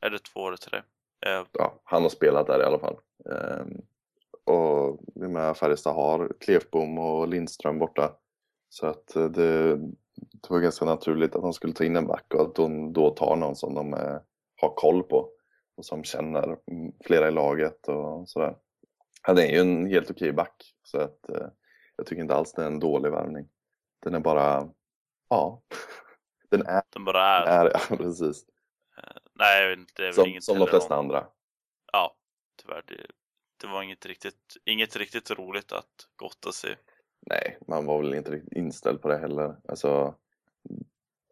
Är 0.00 0.10
det 0.10 0.18
två 0.18 0.48
eller 0.48 0.56
tre? 0.56 0.78
Eh, 1.26 1.42
Ja, 1.52 1.80
han 1.84 2.02
har 2.02 2.08
spelat 2.10 2.46
där 2.46 2.60
i 2.60 2.64
alla 2.64 2.78
fall. 2.78 2.96
Ehm, 3.30 3.80
och 4.44 5.00
med 5.14 5.56
Färjestad 5.56 5.94
har 5.94 6.32
Klefbom 6.40 6.98
och 6.98 7.28
Lindström 7.28 7.78
borta. 7.78 8.12
Så 8.68 8.86
att 8.86 9.16
eh, 9.16 9.24
det, 9.24 9.80
det 10.32 10.50
var 10.50 10.60
ganska 10.60 10.84
naturligt 10.84 11.34
att 11.36 11.42
de 11.42 11.52
skulle 11.52 11.72
ta 11.72 11.84
in 11.84 11.96
en 11.96 12.06
back 12.06 12.34
och 12.34 12.40
att 12.40 12.54
de 12.54 12.92
då 12.92 13.10
tar 13.10 13.36
någon 13.36 13.56
som 13.56 13.74
de 13.74 13.94
eh, 13.94 14.18
har 14.60 14.74
koll 14.74 15.02
på 15.02 15.30
och 15.76 15.84
som 15.86 16.04
känner 16.04 16.42
mm, 16.42 16.92
flera 17.04 17.28
i 17.28 17.30
laget 17.30 17.88
och 17.88 18.28
sådär. 18.28 18.56
Han 19.22 19.38
är 19.38 19.46
ju 19.46 19.58
en 19.58 19.86
helt 19.86 20.10
okej 20.10 20.32
back 20.32 20.74
så 20.82 21.00
att 21.00 21.28
eh, 21.28 21.46
jag 21.96 22.06
tycker 22.06 22.22
inte 22.22 22.34
alls 22.34 22.52
det 22.52 22.62
är 22.62 22.66
en 22.66 22.80
dålig 22.80 23.10
värvning. 23.10 23.48
Den 24.02 24.14
är 24.14 24.20
bara, 24.20 24.68
ja, 25.28 25.62
den 26.50 26.66
är, 26.66 26.82
den 26.92 27.04
bara 27.04 27.22
är. 27.24 27.66
är 27.66 27.70
ja, 27.90 27.96
precis. 27.96 28.44
Nej, 29.34 29.62
jag 29.62 29.68
vet 29.70 29.78
inte, 29.78 30.02
det 30.02 30.08
är 30.08 30.12
Som, 30.12 30.26
inget 30.26 30.44
som 30.44 30.58
de 30.58 30.66
flesta 30.66 30.94
om- 30.94 31.00
andra. 31.00 31.26
Ja, 31.92 32.16
tyvärr. 32.62 32.82
Det, 32.86 33.06
det 33.60 33.66
var 33.66 33.82
inget 33.82 34.06
riktigt, 34.06 34.56
inget 34.64 34.96
riktigt 34.96 35.30
roligt 35.30 35.72
att 35.72 36.08
gotta 36.16 36.52
sig. 36.52 36.76
Nej, 37.26 37.58
man 37.68 37.86
var 37.86 37.98
väl 37.98 38.14
inte 38.14 38.30
riktigt 38.30 38.52
inställd 38.52 39.02
på 39.02 39.08
det 39.08 39.18
heller. 39.18 39.56
Alltså, 39.68 40.14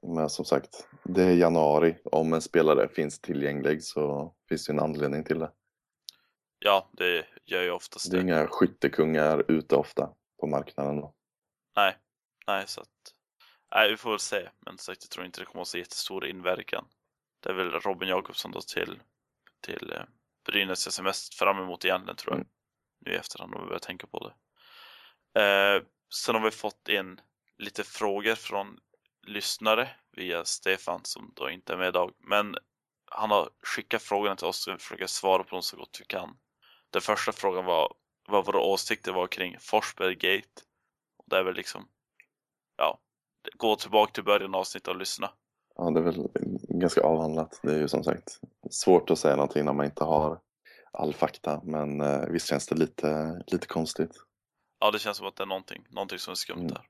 men 0.03 0.31
som 0.31 0.45
sagt, 0.45 0.89
det 1.05 1.23
är 1.23 1.35
januari. 1.37 1.99
Om 2.05 2.33
en 2.33 2.43
spelare 2.43 2.89
finns 2.89 3.21
tillgänglig 3.21 3.83
så 3.85 4.35
finns 4.49 4.67
det 4.67 4.73
en 4.73 4.81
anledning 4.81 5.25
till 5.25 5.39
det. 5.39 5.51
Ja, 6.59 6.89
det 6.93 7.27
gör 7.45 7.63
ju 7.63 7.71
oftast 7.71 8.11
Det 8.11 8.17
är 8.17 8.19
det. 8.19 8.25
inga 8.25 8.47
skyttekungar 8.47 9.45
ute 9.49 9.77
ofta 9.77 10.11
på 10.41 10.47
marknaden. 10.47 10.97
Då. 10.97 11.15
Nej, 11.77 11.97
nej, 12.47 12.65
så 12.67 12.81
att. 12.81 12.89
Nej, 13.75 13.91
vi 13.91 13.97
får 13.97 14.11
väl 14.11 14.19
se. 14.19 14.49
Men 14.61 14.79
som 14.79 14.95
sagt, 14.95 15.05
jag 15.05 15.11
tror 15.11 15.27
inte 15.27 15.41
det 15.41 15.45
kommer 15.45 15.61
att 15.63 15.69
ha 15.69 15.71
så 15.71 15.79
jättestor 15.79 16.27
inverkan. 16.27 16.85
Det 17.41 17.51
är 17.51 17.55
väl 17.55 17.71
Robin 17.71 18.09
Jakobsson 18.09 18.51
då 18.51 18.61
till, 18.61 19.03
till 19.61 19.93
eh, 19.93 20.03
Brynäs 20.47 20.87
jag 20.87 20.93
ser 20.93 21.03
mest 21.03 21.35
fram 21.35 21.59
emot 21.59 21.85
egentligen 21.85 22.17
tror 22.17 22.33
jag. 22.33 22.37
Mm. 22.41 22.49
Nu 23.01 23.13
i 23.13 23.17
efterhand 23.17 23.55
om 23.55 23.61
vi 23.61 23.67
börjar 23.67 23.79
tänka 23.79 24.07
på 24.07 24.29
det. 24.29 24.35
Eh, 25.39 25.83
sen 26.15 26.35
har 26.35 26.43
vi 26.43 26.51
fått 26.51 26.89
in 26.89 27.21
lite 27.59 27.85
frågor 27.85 28.35
från 28.35 28.79
lyssnare 29.27 29.89
via 30.17 30.45
Stefan 30.45 31.01
som 31.05 31.33
då 31.37 31.51
inte 31.51 31.73
är 31.73 31.77
med 31.77 31.89
idag. 31.89 32.13
Men 32.19 32.55
han 33.11 33.31
har 33.31 33.51
skickat 33.63 34.03
frågorna 34.03 34.37
till 34.37 34.47
oss 34.47 34.67
och 34.67 34.75
vi 34.75 34.79
försöker 34.79 35.07
svara 35.07 35.45
på 35.45 35.51
dem 35.51 35.63
så 35.63 35.77
gott 35.77 35.97
vi 36.01 36.05
kan. 36.05 36.37
Den 36.91 37.03
första 37.03 37.33
frågan 37.33 37.65
var 37.65 37.95
vad 38.29 38.47
våra 38.47 38.61
åsikter 38.61 39.13
var 39.13 39.27
kring 39.27 39.57
Forsberg 39.61 40.15
Gate. 40.15 40.63
Och 41.19 41.25
det 41.27 41.37
är 41.37 41.45
väl 41.45 41.55
liksom, 41.55 41.89
ja, 42.77 42.99
gå 43.57 43.77
tillbaka 43.77 44.13
till 44.13 44.25
början 44.25 44.55
av 44.55 44.61
avsnittet 44.61 44.89
och 44.89 44.97
lyssna. 44.97 45.31
Ja, 45.77 45.91
det 45.91 46.01
är 46.01 46.05
väl 46.05 46.29
ganska 46.69 47.01
avhandlat. 47.01 47.61
Det 47.63 47.75
är 47.75 47.79
ju 47.79 47.89
som 47.89 48.05
sagt 48.05 48.41
svårt 48.71 49.11
att 49.11 49.19
säga 49.19 49.37
någonting 49.37 49.65
när 49.65 49.73
man 49.73 49.87
inte 49.87 50.05
har 50.05 50.41
all 50.93 51.15
fakta. 51.15 51.61
Men 51.65 52.01
eh, 52.01 52.27
visst 52.29 52.49
känns 52.49 52.67
det 52.67 52.75
lite, 52.75 53.43
lite 53.47 53.67
konstigt. 53.67 54.28
Ja, 54.81 54.91
det 54.91 54.99
känns 54.99 55.17
som 55.17 55.27
att 55.27 55.37
det 55.37 55.43
är 55.43 55.47
någonting, 55.47 55.87
någonting 55.91 56.19
som 56.19 56.31
är 56.31 56.35
skumt 56.35 56.59
Mm. 56.59 56.69
där. 56.73 56.83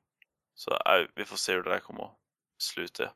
Så 0.55 0.71
äh, 0.71 1.07
vi 1.15 1.25
får 1.25 1.37
se 1.37 1.53
hur 1.53 1.63
det 1.63 1.71
där 1.71 1.79
kommer 1.81 2.05
att 2.05 2.17
sluta. 2.59 3.13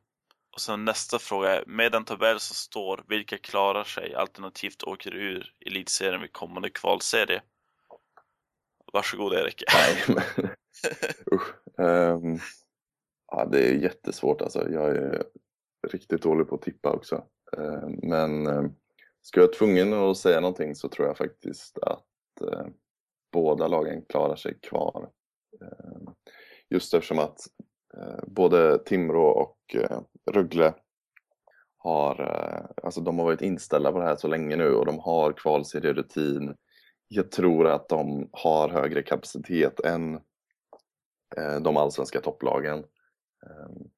Och 0.52 0.60
sen 0.60 0.84
nästa 0.84 1.18
fråga 1.18 1.56
är, 1.60 1.64
med 1.66 1.94
en 1.94 2.04
tabell 2.04 2.40
som 2.40 2.54
står 2.54 3.04
vilka 3.08 3.38
klarar 3.38 3.84
sig 3.84 4.14
alternativt 4.14 4.82
åker 4.82 5.14
ur 5.14 5.54
elitserien 5.66 6.20
vid 6.20 6.32
kommande 6.32 6.70
kvalserie? 6.70 7.42
Varsågod 8.92 9.32
Erik. 9.32 9.62
Nej, 9.74 10.04
men 10.08 10.50
usch. 11.34 11.78
Ehm, 11.78 12.38
ja, 13.26 13.44
det 13.44 13.68
är 13.68 13.74
jättesvårt 13.74 14.40
alltså. 14.42 14.68
Jag 14.70 14.96
är 14.96 15.24
riktigt 15.88 16.22
dålig 16.22 16.48
på 16.48 16.54
att 16.54 16.62
tippa 16.62 16.90
också. 16.92 17.24
Ehm, 17.58 17.98
men 18.02 18.46
um, 18.46 18.74
ska 19.22 19.40
jag 19.40 19.46
vara 19.46 19.56
tvungen 19.56 19.92
att 19.92 20.16
säga 20.18 20.40
någonting 20.40 20.74
så 20.74 20.88
tror 20.88 21.06
jag 21.06 21.16
faktiskt 21.16 21.78
att 21.78 22.06
båda 23.32 23.68
lagen 23.68 24.04
klarar 24.08 24.36
sig 24.36 24.58
kvar. 24.60 25.10
Ehm, 25.60 26.14
just 26.70 26.94
eftersom 26.94 27.18
att 27.18 27.38
eh, 27.96 28.24
både 28.26 28.78
Timrå 28.78 29.26
och 29.26 29.56
eh, 29.74 30.00
Rögle 30.30 30.74
har, 31.76 32.20
eh, 32.20 32.84
alltså 32.84 33.00
de 33.00 33.18
har 33.18 33.24
varit 33.24 33.42
inställda 33.42 33.92
på 33.92 33.98
det 33.98 34.04
här 34.04 34.16
så 34.16 34.28
länge 34.28 34.56
nu 34.56 34.74
och 34.74 34.86
de 34.86 34.98
har 34.98 35.32
kvalserierutin. 35.32 36.54
Jag 37.08 37.30
tror 37.30 37.66
att 37.66 37.88
de 37.88 38.28
har 38.32 38.68
högre 38.68 39.02
kapacitet 39.02 39.80
än 39.80 40.20
de 41.62 41.76
allsvenska 41.76 42.20
topplagen. 42.20 42.78
Ehm, 42.78 43.90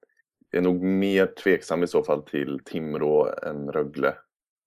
jag 0.50 0.58
är 0.58 0.62
nog 0.62 0.82
mer 0.82 1.26
tveksam 1.26 1.82
i 1.82 1.86
så 1.86 2.02
fall 2.02 2.22
till 2.22 2.60
Timrå 2.64 3.34
än 3.42 3.72
Rögle. 3.72 4.14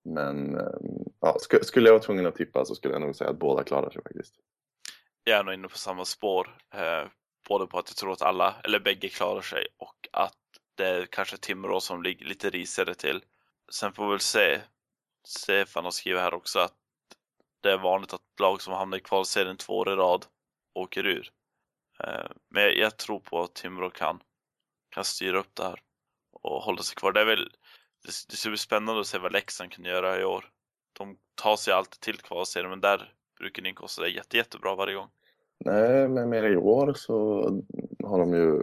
Men 0.04 0.56
ehm, 0.56 1.07
ja, 1.22 1.38
sk- 1.40 1.64
skulle 1.64 1.88
jag 1.88 1.94
vara 1.94 2.04
tvungen 2.04 2.26
att 2.26 2.36
tippa 2.36 2.66
så 2.66 2.76
skulle 2.76 2.94
jag 2.94 3.02
nog 3.02 3.16
säga 3.16 3.30
att 3.30 3.40
båda 3.40 3.64
klarar 3.64 3.90
sig 3.90 4.04
faktiskt. 4.04 4.36
Jag 5.24 5.40
är 5.40 5.44
nog 5.44 5.54
inne 5.54 5.68
på 5.68 5.78
samma 5.78 6.06
spår. 6.06 6.58
Eh, 6.74 7.08
både 7.50 7.68
på 7.68 7.80
att 7.80 7.90
jag 7.90 7.96
tror 7.96 8.12
att 8.12 8.22
alla, 8.22 8.56
eller 8.64 8.80
bägge 8.80 9.10
klarar 9.10 9.42
sig 9.42 9.68
och 9.78 10.08
att 10.12 10.38
det 10.76 10.88
är 10.88 11.06
kanske 11.06 11.38
Timrå 11.38 11.80
som 11.80 12.04
ligger 12.04 12.26
lite 12.26 12.50
risigare 12.50 12.96
till. 12.96 13.24
Sen 13.72 13.94
får 13.94 14.06
vi 14.06 14.12
väl 14.12 14.20
se. 14.20 14.62
Stefan 15.28 15.84
har 15.84 15.92
skrivit 15.92 16.22
här 16.22 16.34
också 16.34 16.60
att 16.60 16.74
det 17.62 17.72
är 17.72 17.78
vanligt 17.78 18.14
att 18.14 18.22
lag 18.40 18.62
som 18.62 18.74
hamnar 18.74 18.98
i 18.98 19.02
kvalserien 19.02 19.58
två 19.58 19.78
år 19.78 19.90
i 19.92 19.96
rad 19.96 20.26
åker 20.74 21.06
ur. 21.06 21.32
Eh, 22.04 22.32
men 22.50 22.64
jag, 22.64 22.78
jag 22.78 22.98
tror 22.98 23.20
på 23.20 23.44
att 23.44 23.56
Timrå 23.56 23.90
kan, 23.90 24.22
kan 24.90 25.04
styra 25.06 25.40
upp 25.40 25.56
det 25.56 25.64
här 25.64 25.82
och 26.32 26.62
hålla 26.64 26.82
sig 26.84 26.96
kvar. 26.96 27.12
Det 27.12 27.22
är 27.22 27.26
väl 27.26 27.50
det, 28.04 28.12
det 28.30 28.36
ska 28.36 28.50
bli 28.50 28.58
spännande 28.58 29.02
att 29.02 29.08
se 29.08 29.18
vad 29.18 29.32
Leksand 29.34 29.72
kan 29.72 29.86
göra 29.86 30.20
i 30.20 30.24
år. 30.24 30.50
De 30.98 31.18
tar 31.36 31.56
sig 31.56 31.74
alltid 31.74 32.00
till 32.00 32.18
kvalserien 32.18 32.70
men 32.70 32.82
där 32.82 33.14
brukar 33.40 33.64
Nick 33.64 33.82
också 33.84 34.02
det 34.02 34.10
jätte, 34.10 34.38
jättebra 34.38 34.76
varje 34.76 34.96
gång. 34.96 35.08
Nej, 35.66 36.08
men 36.08 36.30
mer 36.30 36.44
i 36.44 36.58
år 36.58 36.94
så 36.94 37.42
har 38.04 38.20
de 38.20 38.34
ju 38.34 38.60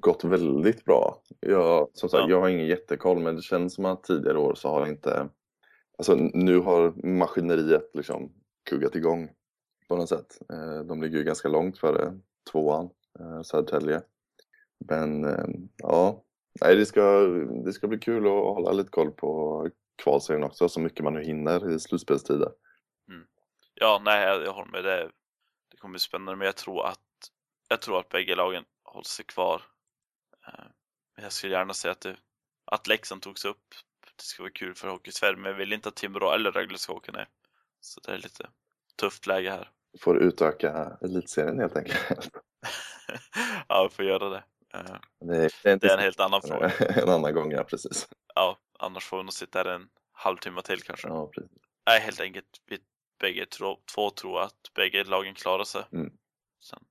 gått 0.00 0.24
väldigt 0.24 0.84
bra. 0.84 1.22
Jag, 1.40 1.88
som 1.94 2.08
sagt, 2.08 2.20
Ja. 2.20 2.30
jag 2.30 2.40
har 2.40 2.48
ingen 2.48 2.66
jättekoll 2.66 3.18
men 3.18 3.36
det 3.36 3.42
känns 3.42 3.74
som 3.74 3.84
att 3.84 4.04
tidigare 4.04 4.38
år 4.38 4.54
så 4.54 4.68
har 4.68 4.86
inte... 4.86 5.28
Alltså 5.98 6.14
nu 6.14 6.58
har 6.58 7.06
maskineriet 7.06 7.90
liksom 7.94 8.32
kuggat 8.70 8.96
igång 8.96 9.30
på 9.88 9.96
något 9.96 10.08
sätt. 10.08 10.38
Eh, 10.52 10.80
De 10.84 11.02
ligger 11.02 11.18
ju 11.18 11.24
ganska 11.24 11.48
långt 11.48 11.78
före 11.78 12.18
tvåan, 12.52 12.90
eh, 13.20 13.42
Södertälje. 13.42 14.02
Men 14.88 15.24
eh, 15.24 15.46
ja, 15.76 16.24
nej, 16.60 16.76
det, 16.76 16.86
ska, 16.86 17.20
det 17.64 17.72
ska 17.72 17.88
bli 17.88 17.98
kul 17.98 18.26
att 18.26 18.32
hålla 18.32 18.72
lite 18.72 18.90
koll 18.90 19.10
på 19.10 19.68
kvalserien 19.98 20.44
också 20.44 20.68
så 20.68 20.80
mycket 20.80 21.04
man 21.04 21.14
nu 21.14 21.22
hinner 21.24 21.70
i 21.74 21.80
slutspelstider. 21.80 22.52
Ja, 23.80 24.00
nej, 24.04 24.22
jag, 24.28 24.42
jag 24.44 24.52
håller 24.52 24.70
med. 24.72 24.84
Det, 24.84 25.10
det 25.70 25.76
kommer 25.76 25.92
bli 25.92 25.98
spännande, 26.00 26.36
men 26.36 26.46
jag 26.46 26.56
tror 26.56 26.86
att 26.86 26.98
jag 27.68 27.80
tror 27.80 28.00
att 28.00 28.08
bägge 28.08 28.34
lagen 28.34 28.64
håller 28.84 29.04
sig 29.04 29.24
kvar. 29.24 29.62
Eh, 30.46 30.64
men 31.16 31.22
Jag 31.24 31.32
skulle 31.32 31.52
gärna 31.52 31.74
säga 31.74 31.92
att, 31.92 32.00
det, 32.00 32.16
att 32.64 32.86
Leksand 32.86 33.22
togs 33.22 33.44
upp. 33.44 33.64
Det 34.16 34.22
ska 34.22 34.42
vara 34.42 34.52
kul 34.52 34.74
för 34.74 34.88
Hockey-Sverige, 34.88 35.36
men 35.36 35.50
jag 35.50 35.58
vill 35.58 35.72
inte 35.72 35.88
att 35.88 35.96
Timrå 35.96 36.32
eller 36.32 36.52
Rögle 36.52 36.78
ska 36.78 36.92
åka 36.92 37.12
ner. 37.12 37.28
Så 37.80 38.00
det 38.00 38.12
är 38.12 38.16
lite 38.18 38.48
tufft 39.00 39.26
läge 39.26 39.50
här. 39.50 39.70
Får 40.00 40.18
utöka 40.22 40.98
elitserien 41.00 41.58
helt 41.58 41.76
enkelt. 41.76 41.98
ja, 43.68 43.88
vi 43.90 43.96
får 43.96 44.04
göra 44.04 44.28
det. 44.28 44.44
Eh, 44.74 44.96
Det 45.20 45.36
är, 45.36 45.76
Det 45.78 45.84
är 45.86 45.94
en 45.96 46.02
helt 46.02 46.20
annan 46.20 46.42
fråga. 46.48 46.70
en 46.78 47.08
annan 47.08 47.34
gång, 47.34 47.52
ja 47.52 47.64
precis. 47.64 48.08
Ja, 48.34 48.58
annars 48.78 49.04
får 49.04 49.16
vi 49.16 49.22
nog 49.22 49.32
sitta 49.32 49.58
här 49.58 49.64
en 49.64 49.88
halvtimme 50.12 50.62
till 50.62 50.82
kanske. 50.82 51.08
Ja, 51.08 51.26
precis. 51.26 51.52
Nej, 51.86 52.00
helt 52.00 52.20
enkelt. 52.20 52.62
Vi 52.66 52.78
bägge 53.20 53.46
tro, 53.46 53.80
två 53.94 54.10
tror 54.10 54.40
att 54.40 54.70
bägge 54.74 55.04
lagen 55.04 55.34
klarar 55.34 55.64
sig. 55.64 55.82
Mm. 55.92 56.12
Sen 56.60 56.84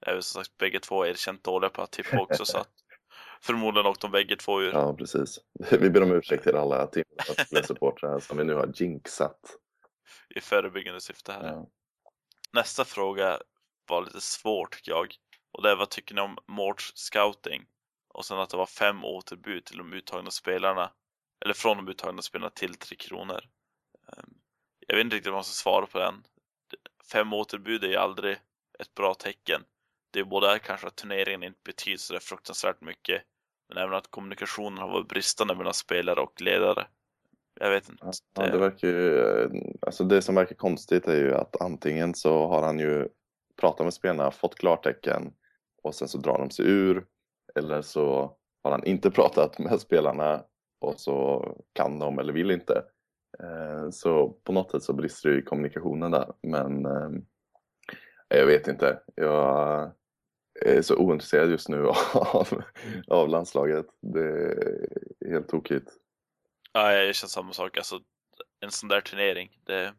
är 0.00 0.14
vi 0.14 0.22
som 0.22 0.44
sagt 0.44 0.58
bägge 0.58 0.80
två 0.80 1.06
erkänt 1.06 1.44
dåliga 1.44 1.70
på 1.70 1.82
att 1.82 1.92
tippa 1.92 2.20
också 2.20 2.44
så 2.44 2.58
att 2.58 2.70
förmodligen 3.40 3.86
åkte 3.86 4.06
de 4.06 4.10
bägge 4.10 4.36
två 4.36 4.62
ur. 4.62 4.72
Ja, 4.72 4.94
precis. 4.94 5.38
Vi 5.70 5.90
ber 5.90 6.02
om 6.02 6.12
ursäkt 6.12 6.42
till 6.42 6.56
alla 6.56 6.86
Timrå-supportrar 6.86 8.20
som 8.20 8.38
vi 8.38 8.44
nu 8.44 8.54
har 8.54 8.72
jinxat. 8.74 9.56
i 10.34 10.40
förebyggande 10.40 11.00
syfte 11.00 11.32
här. 11.32 11.44
Ja. 11.44 11.66
Nästa 12.52 12.84
fråga 12.84 13.38
var 13.86 14.04
lite 14.04 14.20
svår 14.20 14.66
tycker 14.66 14.92
jag. 14.92 15.14
Och 15.52 15.62
det 15.62 15.70
är 15.70 15.76
vad 15.76 15.90
tycker 15.90 16.14
ni 16.14 16.20
om 16.20 16.38
Morts 16.46 16.92
scouting? 16.94 17.66
Och 18.08 18.24
sen 18.24 18.38
att 18.38 18.50
det 18.50 18.56
var 18.56 18.66
fem 18.66 19.04
återbud 19.04 19.64
till 19.64 19.78
de 19.78 19.92
uttagna 19.92 20.30
spelarna. 20.30 20.92
Eller 21.40 21.54
från 21.54 21.76
de 21.76 21.88
uttagna 21.88 22.22
spelarna 22.22 22.50
till 22.50 22.74
Tre 22.74 22.96
Kronor. 22.96 23.40
Ehm, 24.08 24.34
jag 24.86 24.96
vet 24.96 25.04
inte 25.04 25.16
riktigt 25.16 25.32
vad 25.32 25.36
man 25.36 25.44
ska 25.44 25.70
svara 25.70 25.86
på 25.86 25.98
den. 25.98 26.14
Fem 27.12 27.32
återbud 27.32 27.84
är 27.84 27.88
ju 27.88 27.96
aldrig 27.96 28.36
ett 28.78 28.94
bra 28.94 29.14
tecken. 29.14 29.60
Det 30.10 30.20
är 30.20 30.24
både 30.24 30.58
kanske 30.58 30.86
att 30.86 30.96
turneringen 30.96 31.42
inte 31.42 31.60
betyder 31.64 31.98
så 31.98 32.12
där 32.12 32.20
fruktansvärt 32.20 32.80
mycket. 32.80 33.22
Men 33.68 33.78
även 33.78 33.94
att 33.94 34.10
kommunikationen 34.10 34.78
har 34.78 34.88
varit 34.88 35.08
bristande 35.08 35.54
mellan 35.54 35.74
spelare 35.74 36.20
och 36.20 36.40
ledare. 36.40 36.86
Jag 37.60 37.70
vet 37.70 37.88
inte. 37.88 38.10
Ja, 38.34 38.46
det 38.46 38.58
verkar 38.58 38.88
ju, 38.88 39.18
eh, 39.18 39.50
alltså 39.80 40.04
det 40.04 40.22
som 40.22 40.34
verkar 40.34 40.54
konstigt 40.54 41.08
är 41.08 41.16
ju 41.16 41.34
att 41.34 41.60
antingen 41.60 42.14
så 42.14 42.46
har 42.46 42.62
han 42.62 42.78
ju 42.78 43.08
pratat 43.60 43.86
med 43.86 43.94
spelarna, 43.94 44.30
fått 44.30 44.54
klartecken 44.54 45.32
och 45.82 45.94
sen 45.94 46.08
så 46.08 46.18
drar 46.18 46.38
de 46.38 46.50
sig 46.50 46.64
ur. 46.68 47.06
Eller 47.54 47.82
så 47.82 48.36
har 48.62 48.70
han 48.70 48.84
inte 48.84 49.10
pratat 49.20 49.58
med 49.58 49.80
spelarna 49.80 50.44
och 50.80 51.00
så 51.00 51.46
kan 51.72 51.98
de 51.98 52.18
eller 52.18 52.32
vill 52.32 52.50
inte. 52.50 52.84
Eh, 53.42 53.90
så 53.90 54.28
på 54.28 54.52
något 54.52 54.70
sätt 54.70 54.82
så 54.82 54.92
brister 54.92 55.28
det 55.28 55.38
i 55.38 55.42
kommunikationen 55.42 56.10
där. 56.10 56.32
Men 56.42 56.86
eh, 56.86 57.10
jag 58.28 58.46
vet 58.46 58.68
inte. 58.68 59.02
Jag 59.14 59.92
är 60.60 60.82
så 60.82 60.96
ointresserad 60.96 61.50
just 61.50 61.68
nu 61.68 61.86
av, 62.14 62.62
av 63.08 63.28
landslaget. 63.28 63.86
Det 64.00 64.28
är 65.26 65.30
helt 65.30 65.48
tokigt. 65.48 65.90
Ja, 66.72 66.92
jag 66.92 67.14
känner 67.14 67.28
samma 67.28 67.52
sak. 67.52 67.76
Alltså, 67.76 68.00
en 68.60 68.70
sån 68.70 68.88
där 68.88 69.00
turnering. 69.00 69.58
Det, 69.64 69.94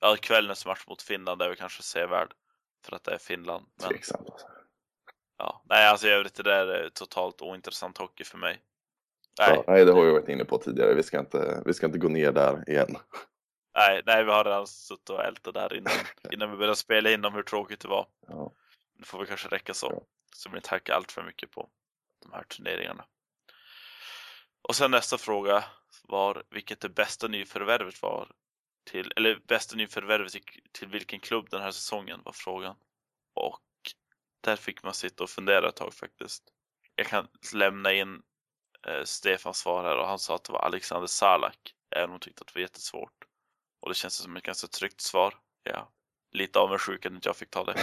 ja, 0.00 0.16
kvällens 0.20 0.66
match 0.66 0.84
mot 0.88 1.02
Finland 1.02 1.42
är 1.42 1.48
väl 1.48 1.56
kanske 1.56 1.82
sevärd 1.82 2.32
för 2.86 2.96
att 2.96 3.04
det 3.04 3.14
är 3.14 3.18
Finland. 3.18 3.66
Men, 3.80 3.90
Tveksamt 3.90 4.30
alltså. 4.30 4.46
Ja, 5.38 5.62
nej, 5.68 5.88
alltså 5.88 6.06
i 6.06 6.10
övrigt 6.10 6.34
det 6.34 6.42
där 6.42 6.66
är 6.66 6.88
totalt 6.88 7.42
ointressant 7.42 7.98
hockey 7.98 8.24
för 8.24 8.38
mig. 8.38 8.60
Nej. 9.38 9.50
Ja, 9.54 9.64
nej, 9.66 9.84
det 9.84 9.92
har 9.92 10.04
vi 10.04 10.12
varit 10.12 10.28
inne 10.28 10.44
på 10.44 10.58
tidigare. 10.58 10.94
Vi 10.94 11.02
ska 11.02 11.18
inte, 11.18 11.62
vi 11.66 11.74
ska 11.74 11.86
inte 11.86 11.98
gå 11.98 12.08
ner 12.08 12.32
där 12.32 12.70
igen. 12.70 12.96
Nej, 13.76 14.02
nej 14.06 14.24
vi 14.24 14.30
har 14.30 14.44
redan 14.44 14.66
suttit 14.66 15.10
och 15.10 15.24
ältat 15.24 15.54
där 15.54 15.74
innan, 15.74 15.92
innan 16.32 16.50
vi 16.50 16.56
började 16.56 16.76
spela 16.76 17.10
in 17.10 17.24
om 17.24 17.34
hur 17.34 17.42
tråkigt 17.42 17.80
det 17.80 17.88
var. 17.88 18.06
Ja. 18.26 18.52
Det 18.98 19.04
får 19.04 19.20
vi 19.20 19.26
kanske 19.26 19.48
räcka 19.48 19.74
så. 19.74 19.86
Ja. 19.86 20.02
Så 20.34 20.50
vi 20.50 20.56
inte 20.56 20.70
hackar 20.70 20.94
allt 20.94 21.12
för 21.12 21.22
mycket 21.22 21.50
på 21.50 21.68
de 22.22 22.32
här 22.32 22.42
turneringarna. 22.42 23.04
Och 24.68 24.76
sen 24.76 24.90
nästa 24.90 25.18
fråga 25.18 25.64
var 26.02 26.42
vilket 26.50 26.80
det 26.80 26.88
bästa 26.88 27.28
nyförvärvet 27.28 28.02
var 28.02 28.28
till, 28.90 29.12
eller 29.16 29.38
bästa 29.46 29.76
nyförvärvet 29.76 30.32
till, 30.32 30.42
till 30.72 30.88
vilken 30.88 31.20
klubb 31.20 31.50
den 31.50 31.62
här 31.62 31.70
säsongen 31.70 32.20
var 32.24 32.32
frågan. 32.32 32.76
Och 33.34 33.62
där 34.40 34.56
fick 34.56 34.82
man 34.82 34.94
sitta 34.94 35.24
och 35.24 35.30
fundera 35.30 35.68
ett 35.68 35.76
tag 35.76 35.94
faktiskt. 35.94 36.42
Jag 36.94 37.06
kan 37.06 37.28
lämna 37.54 37.92
in 37.92 38.22
eh, 38.86 39.04
Stefans 39.04 39.58
svar 39.58 39.84
här 39.84 39.98
och 39.98 40.06
han 40.06 40.18
sa 40.18 40.34
att 40.34 40.44
det 40.44 40.52
var 40.52 40.60
Alexander 40.60 41.06
Salak, 41.06 41.74
även 41.96 42.04
om 42.04 42.10
han 42.10 42.20
tyckte 42.20 42.40
att 42.40 42.46
det 42.46 42.58
var 42.58 42.62
jättesvårt. 42.62 43.24
Och 43.80 43.88
det 43.88 43.94
känns 43.94 44.14
som 44.14 44.36
ett 44.36 44.42
ganska 44.42 44.66
tryggt 44.66 45.00
svar. 45.00 45.34
Ja, 45.62 45.92
lite 46.32 46.58
avundsjuk 46.58 47.06
att 47.06 47.26
jag 47.26 47.36
fick 47.36 47.50
ta 47.50 47.64
det. 47.64 47.74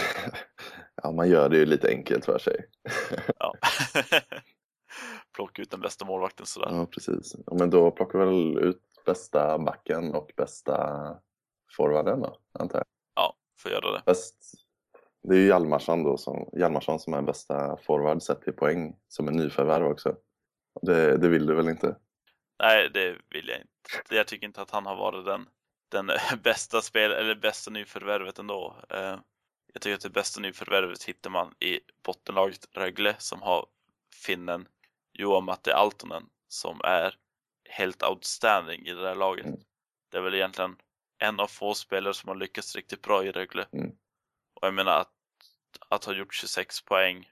ja, 1.02 1.12
man 1.12 1.28
gör 1.28 1.48
det 1.48 1.56
ju 1.56 1.66
lite 1.66 1.88
enkelt 1.88 2.24
för 2.24 2.38
sig. 2.38 2.66
ja. 3.38 3.54
Plocka 5.34 5.62
ut 5.62 5.70
den 5.70 5.80
bästa 5.80 6.04
målvakten 6.04 6.46
sådär. 6.46 6.68
Ja, 6.70 6.86
precis. 6.86 7.36
Ja, 7.46 7.54
men 7.54 7.70
då 7.70 7.90
plockar 7.90 8.18
väl 8.18 8.58
ut 8.58 8.82
bästa 9.06 9.58
backen 9.58 10.14
och 10.14 10.32
bästa 10.36 11.16
forwarden 11.76 12.20
då, 12.20 12.38
antar 12.52 12.78
jag? 12.78 12.86
Ja, 13.14 13.36
får 13.58 13.72
göra 13.72 13.92
det. 13.92 14.02
Bäst, 14.06 14.36
det 15.22 15.34
är 15.34 15.38
ju 15.38 15.46
Hjalmarsson 15.46 16.02
då, 16.02 16.16
som, 16.16 16.50
Hjalmarsson 16.52 16.98
som 16.98 17.14
är 17.14 17.22
bästa 17.22 17.76
forward 17.76 18.22
sett 18.22 18.42
till 18.42 18.52
poäng, 18.52 18.96
som 19.08 19.28
är 19.28 19.32
nyförvärv 19.32 19.86
också. 19.86 20.16
Det, 20.82 21.16
det 21.16 21.28
vill 21.28 21.46
du 21.46 21.54
väl 21.54 21.68
inte? 21.68 21.96
Nej, 22.58 22.90
det 22.94 23.16
vill 23.30 23.48
jag 23.48 23.58
inte. 23.58 24.14
Jag 24.14 24.26
tycker 24.26 24.46
inte 24.46 24.62
att 24.62 24.70
han 24.70 24.86
har 24.86 24.96
varit 24.96 25.24
den, 25.24 25.48
den 25.88 26.10
bästa 26.42 26.82
spel 26.82 27.12
eller 27.12 27.34
bästa 27.34 27.70
nyförvärvet 27.70 28.38
ändå. 28.38 28.76
Eh, 28.90 29.18
jag 29.72 29.82
tycker 29.82 29.94
att 29.94 30.00
det 30.00 30.10
bästa 30.10 30.40
nyförvärvet 30.40 31.04
hittar 31.04 31.30
man 31.30 31.54
i 31.60 31.80
bottenlaget 32.04 32.68
Rögle 32.72 33.14
som 33.18 33.42
har 33.42 33.66
finnen 34.24 34.68
Johan 35.12 35.44
Matti 35.44 35.70
Altonen 35.70 36.22
som 36.48 36.80
är 36.84 37.14
helt 37.68 38.02
outstanding 38.02 38.86
i 38.86 38.92
det 38.92 39.02
där 39.02 39.14
laget. 39.14 39.46
Mm. 39.46 39.60
Det 40.10 40.16
är 40.16 40.22
väl 40.22 40.34
egentligen 40.34 40.76
en 41.18 41.40
av 41.40 41.46
få 41.46 41.74
spelare 41.74 42.14
som 42.14 42.28
har 42.28 42.36
lyckats 42.36 42.76
riktigt 42.76 43.02
bra 43.02 43.24
i 43.24 43.32
Rögle. 43.32 43.66
Mm. 43.72 43.90
Och 44.54 44.66
jag 44.66 44.74
menar 44.74 45.00
att, 45.00 45.12
att 45.88 46.04
ha 46.04 46.12
gjort 46.12 46.34
26 46.34 46.84
poäng 46.84 47.30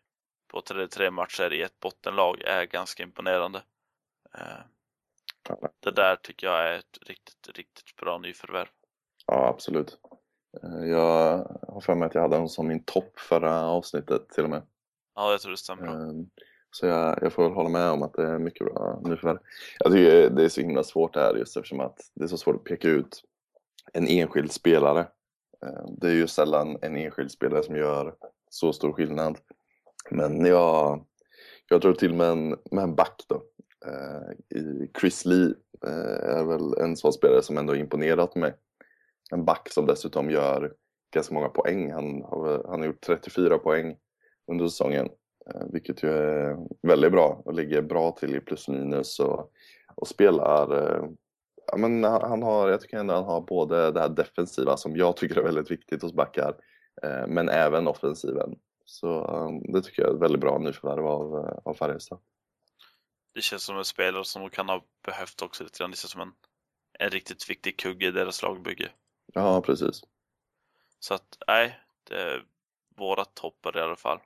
på 0.55 0.61
33 0.61 1.11
matcher 1.11 1.53
i 1.53 1.63
ett 1.63 1.81
bottenlag 1.81 2.43
är 2.43 2.65
ganska 2.65 3.03
imponerande. 3.03 3.63
Eh, 4.35 5.55
det 5.81 5.91
där 5.91 6.17
tycker 6.17 6.47
jag 6.47 6.69
är 6.69 6.79
ett 6.79 6.99
riktigt, 7.07 7.57
riktigt 7.57 7.97
bra 7.97 8.19
nyförvärv. 8.19 8.67
Ja, 9.27 9.49
absolut. 9.49 9.99
Eh, 10.63 10.89
jag 10.89 11.39
har 11.69 11.81
för 11.81 11.95
mig 11.95 12.07
att 12.07 12.15
jag 12.15 12.23
hade 12.23 12.37
honom 12.37 12.49
som 12.49 12.67
min 12.67 12.85
topp 12.85 13.19
förra 13.19 13.65
avsnittet 13.65 14.29
till 14.29 14.45
och 14.45 14.51
med. 14.51 14.63
Ja, 15.15 15.31
jag 15.31 15.41
tror 15.41 15.51
det 15.51 15.57
stämmer. 15.57 15.87
Ehm, 15.87 16.27
så 16.71 16.87
jag, 16.87 17.19
jag 17.23 17.33
får 17.33 17.43
väl 17.43 17.53
hålla 17.53 17.69
med 17.69 17.91
om 17.91 18.03
att 18.03 18.13
det 18.13 18.27
är 18.27 18.39
mycket 18.39 18.67
bra 18.67 19.01
nyförvärv. 19.05 19.39
Jag 19.79 19.93
tycker 19.93 20.31
det 20.31 20.45
är 20.45 20.49
så 20.49 20.61
himla 20.61 20.85
svårt 20.85 21.15
det 21.15 21.21
här 21.21 21.35
just 21.35 21.57
eftersom 21.57 21.81
att 21.81 22.11
det 22.15 22.25
är 22.25 22.29
så 22.29 22.39
svårt 22.39 22.57
att 22.57 22.65
peka 22.65 22.89
ut 22.89 23.25
en 23.93 24.09
enskild 24.09 24.53
spelare. 24.53 25.07
Det 25.99 26.09
är 26.09 26.15
ju 26.15 26.27
sällan 26.27 26.79
en 26.83 26.97
enskild 26.97 27.31
spelare 27.31 27.63
som 27.63 27.77
gör 27.77 28.15
så 28.51 28.73
stor 28.73 28.93
skillnad. 28.93 29.39
Men 30.11 30.45
jag, 30.45 31.05
jag 31.69 31.83
tror 31.83 31.95
till 31.95 32.15
med 32.15 32.27
en, 32.27 32.49
med 32.49 32.85
en 32.85 32.95
back 32.95 33.25
då. 33.29 33.43
Eh, 33.87 34.59
I 34.61 34.91
Chris 35.01 35.25
Lee 35.25 35.55
eh, 35.87 36.37
är 36.39 36.45
väl 36.45 36.75
en 36.79 36.97
sån 36.97 37.13
spelare 37.13 37.43
som 37.43 37.59
ändå 37.59 37.77
imponerat 37.77 38.35
mig. 38.35 38.55
En 39.31 39.45
back 39.45 39.69
som 39.71 39.87
dessutom 39.87 40.31
gör 40.31 40.73
ganska 41.15 41.35
många 41.35 41.49
poäng. 41.49 41.93
Han 41.93 42.23
har, 42.23 42.65
han 42.69 42.81
har 42.81 42.87
gjort 42.87 43.07
34 43.07 43.59
poäng 43.59 43.97
under 44.51 44.69
säsongen. 44.69 45.09
Eh, 45.55 45.63
vilket 45.73 46.03
ju 46.03 46.09
är 46.09 46.57
väldigt 46.83 47.13
bra 47.13 47.43
och 47.45 47.55
ligger 47.55 47.83
bra 47.83 48.11
till 48.13 48.37
i 48.37 48.41
plus 48.41 48.69
minus 48.69 49.21
och, 49.21 49.51
och 49.95 50.09
spelar 50.09 50.73
ja, 51.67 51.77
men 51.77 52.05
han 52.05 52.43
har, 52.43 52.69
jag 52.69 52.81
tycker 52.81 52.99
ändå 52.99 53.15
han 53.15 53.25
har 53.25 53.41
både 53.41 53.91
det 53.91 54.01
här 54.01 54.09
defensiva 54.09 54.77
som 54.77 54.97
jag 54.97 55.17
tycker 55.17 55.37
är 55.37 55.43
väldigt 55.45 55.71
viktigt 55.71 56.03
hos 56.03 56.13
backar 56.13 56.57
men 57.29 57.49
även 57.49 57.89
offensiven. 57.89 58.57
Så 58.85 59.25
um, 59.25 59.73
det 59.73 59.83
tycker 59.83 60.03
jag 60.03 60.11
är 60.11 60.15
ett 60.15 60.23
väldigt 60.23 60.41
bra 60.41 60.59
nyförvärv 60.59 61.07
av, 61.07 61.35
uh, 61.35 61.59
av 61.65 61.75
Färjestad. 61.75 62.19
Det 63.35 63.43
känns 63.43 63.63
som 63.63 63.79
en 63.79 63.85
spelare 63.85 64.25
som 64.25 64.51
kan 64.51 64.69
ha 64.69 64.85
behövt 65.05 65.43
också 65.43 65.65
lite 65.65 65.79
grann. 65.79 65.91
Det 65.91 65.97
känns 65.97 66.11
som 66.11 66.21
en, 66.21 66.33
en 66.99 67.11
riktigt 67.11 67.51
viktig 67.51 67.77
kugge 67.79 68.07
i 68.07 68.11
deras 68.11 68.43
lagbygge. 68.43 68.91
Ja, 69.33 69.63
precis. 69.63 70.03
Så 70.99 71.15
att, 71.15 71.39
nej, 71.47 71.81
det 72.05 72.23
är 72.23 72.45
våra 72.97 73.25
toppar 73.25 73.77
i 73.77 73.81
alla 73.81 73.97
fall. 73.97 74.19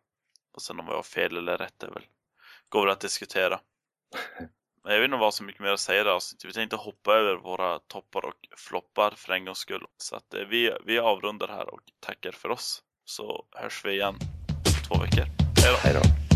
Och 0.54 0.62
sen 0.62 0.80
om 0.80 0.86
jag 0.88 0.94
har 0.94 1.02
fel 1.02 1.36
eller 1.36 1.58
rätt 1.58 1.82
är 1.82 1.90
väl, 1.90 2.06
går 2.68 2.80
väl 2.80 2.90
att 2.90 3.00
diskutera. 3.00 3.60
Men 4.84 4.92
jag 4.92 5.00
vet 5.00 5.04
inte 5.08 5.16
vad 5.16 5.34
så 5.34 5.44
mycket 5.44 5.60
mer 5.60 5.72
att 5.72 5.80
säga 5.80 6.04
det 6.04 6.12
avsnittet. 6.12 6.50
Vi 6.50 6.52
tänkte 6.52 6.76
hoppa 6.76 7.14
över 7.14 7.36
våra 7.36 7.78
toppar 7.78 8.24
och 8.24 8.48
floppar 8.56 9.10
för 9.10 9.32
en 9.32 9.44
gångs 9.44 9.58
skull. 9.58 9.86
Så 9.96 10.16
att 10.16 10.34
eh, 10.34 10.40
vi, 10.40 10.72
vi 10.84 10.98
avrundar 10.98 11.48
här 11.48 11.74
och 11.74 11.80
tackar 12.00 12.32
för 12.32 12.48
oss. 12.48 12.82
Så 13.04 13.46
hörs 13.50 13.84
vi 13.84 13.92
igen 13.92 14.14
två 14.88 14.98
veckor. 14.98 15.24
Hej 15.82 15.94
då. 15.94 16.27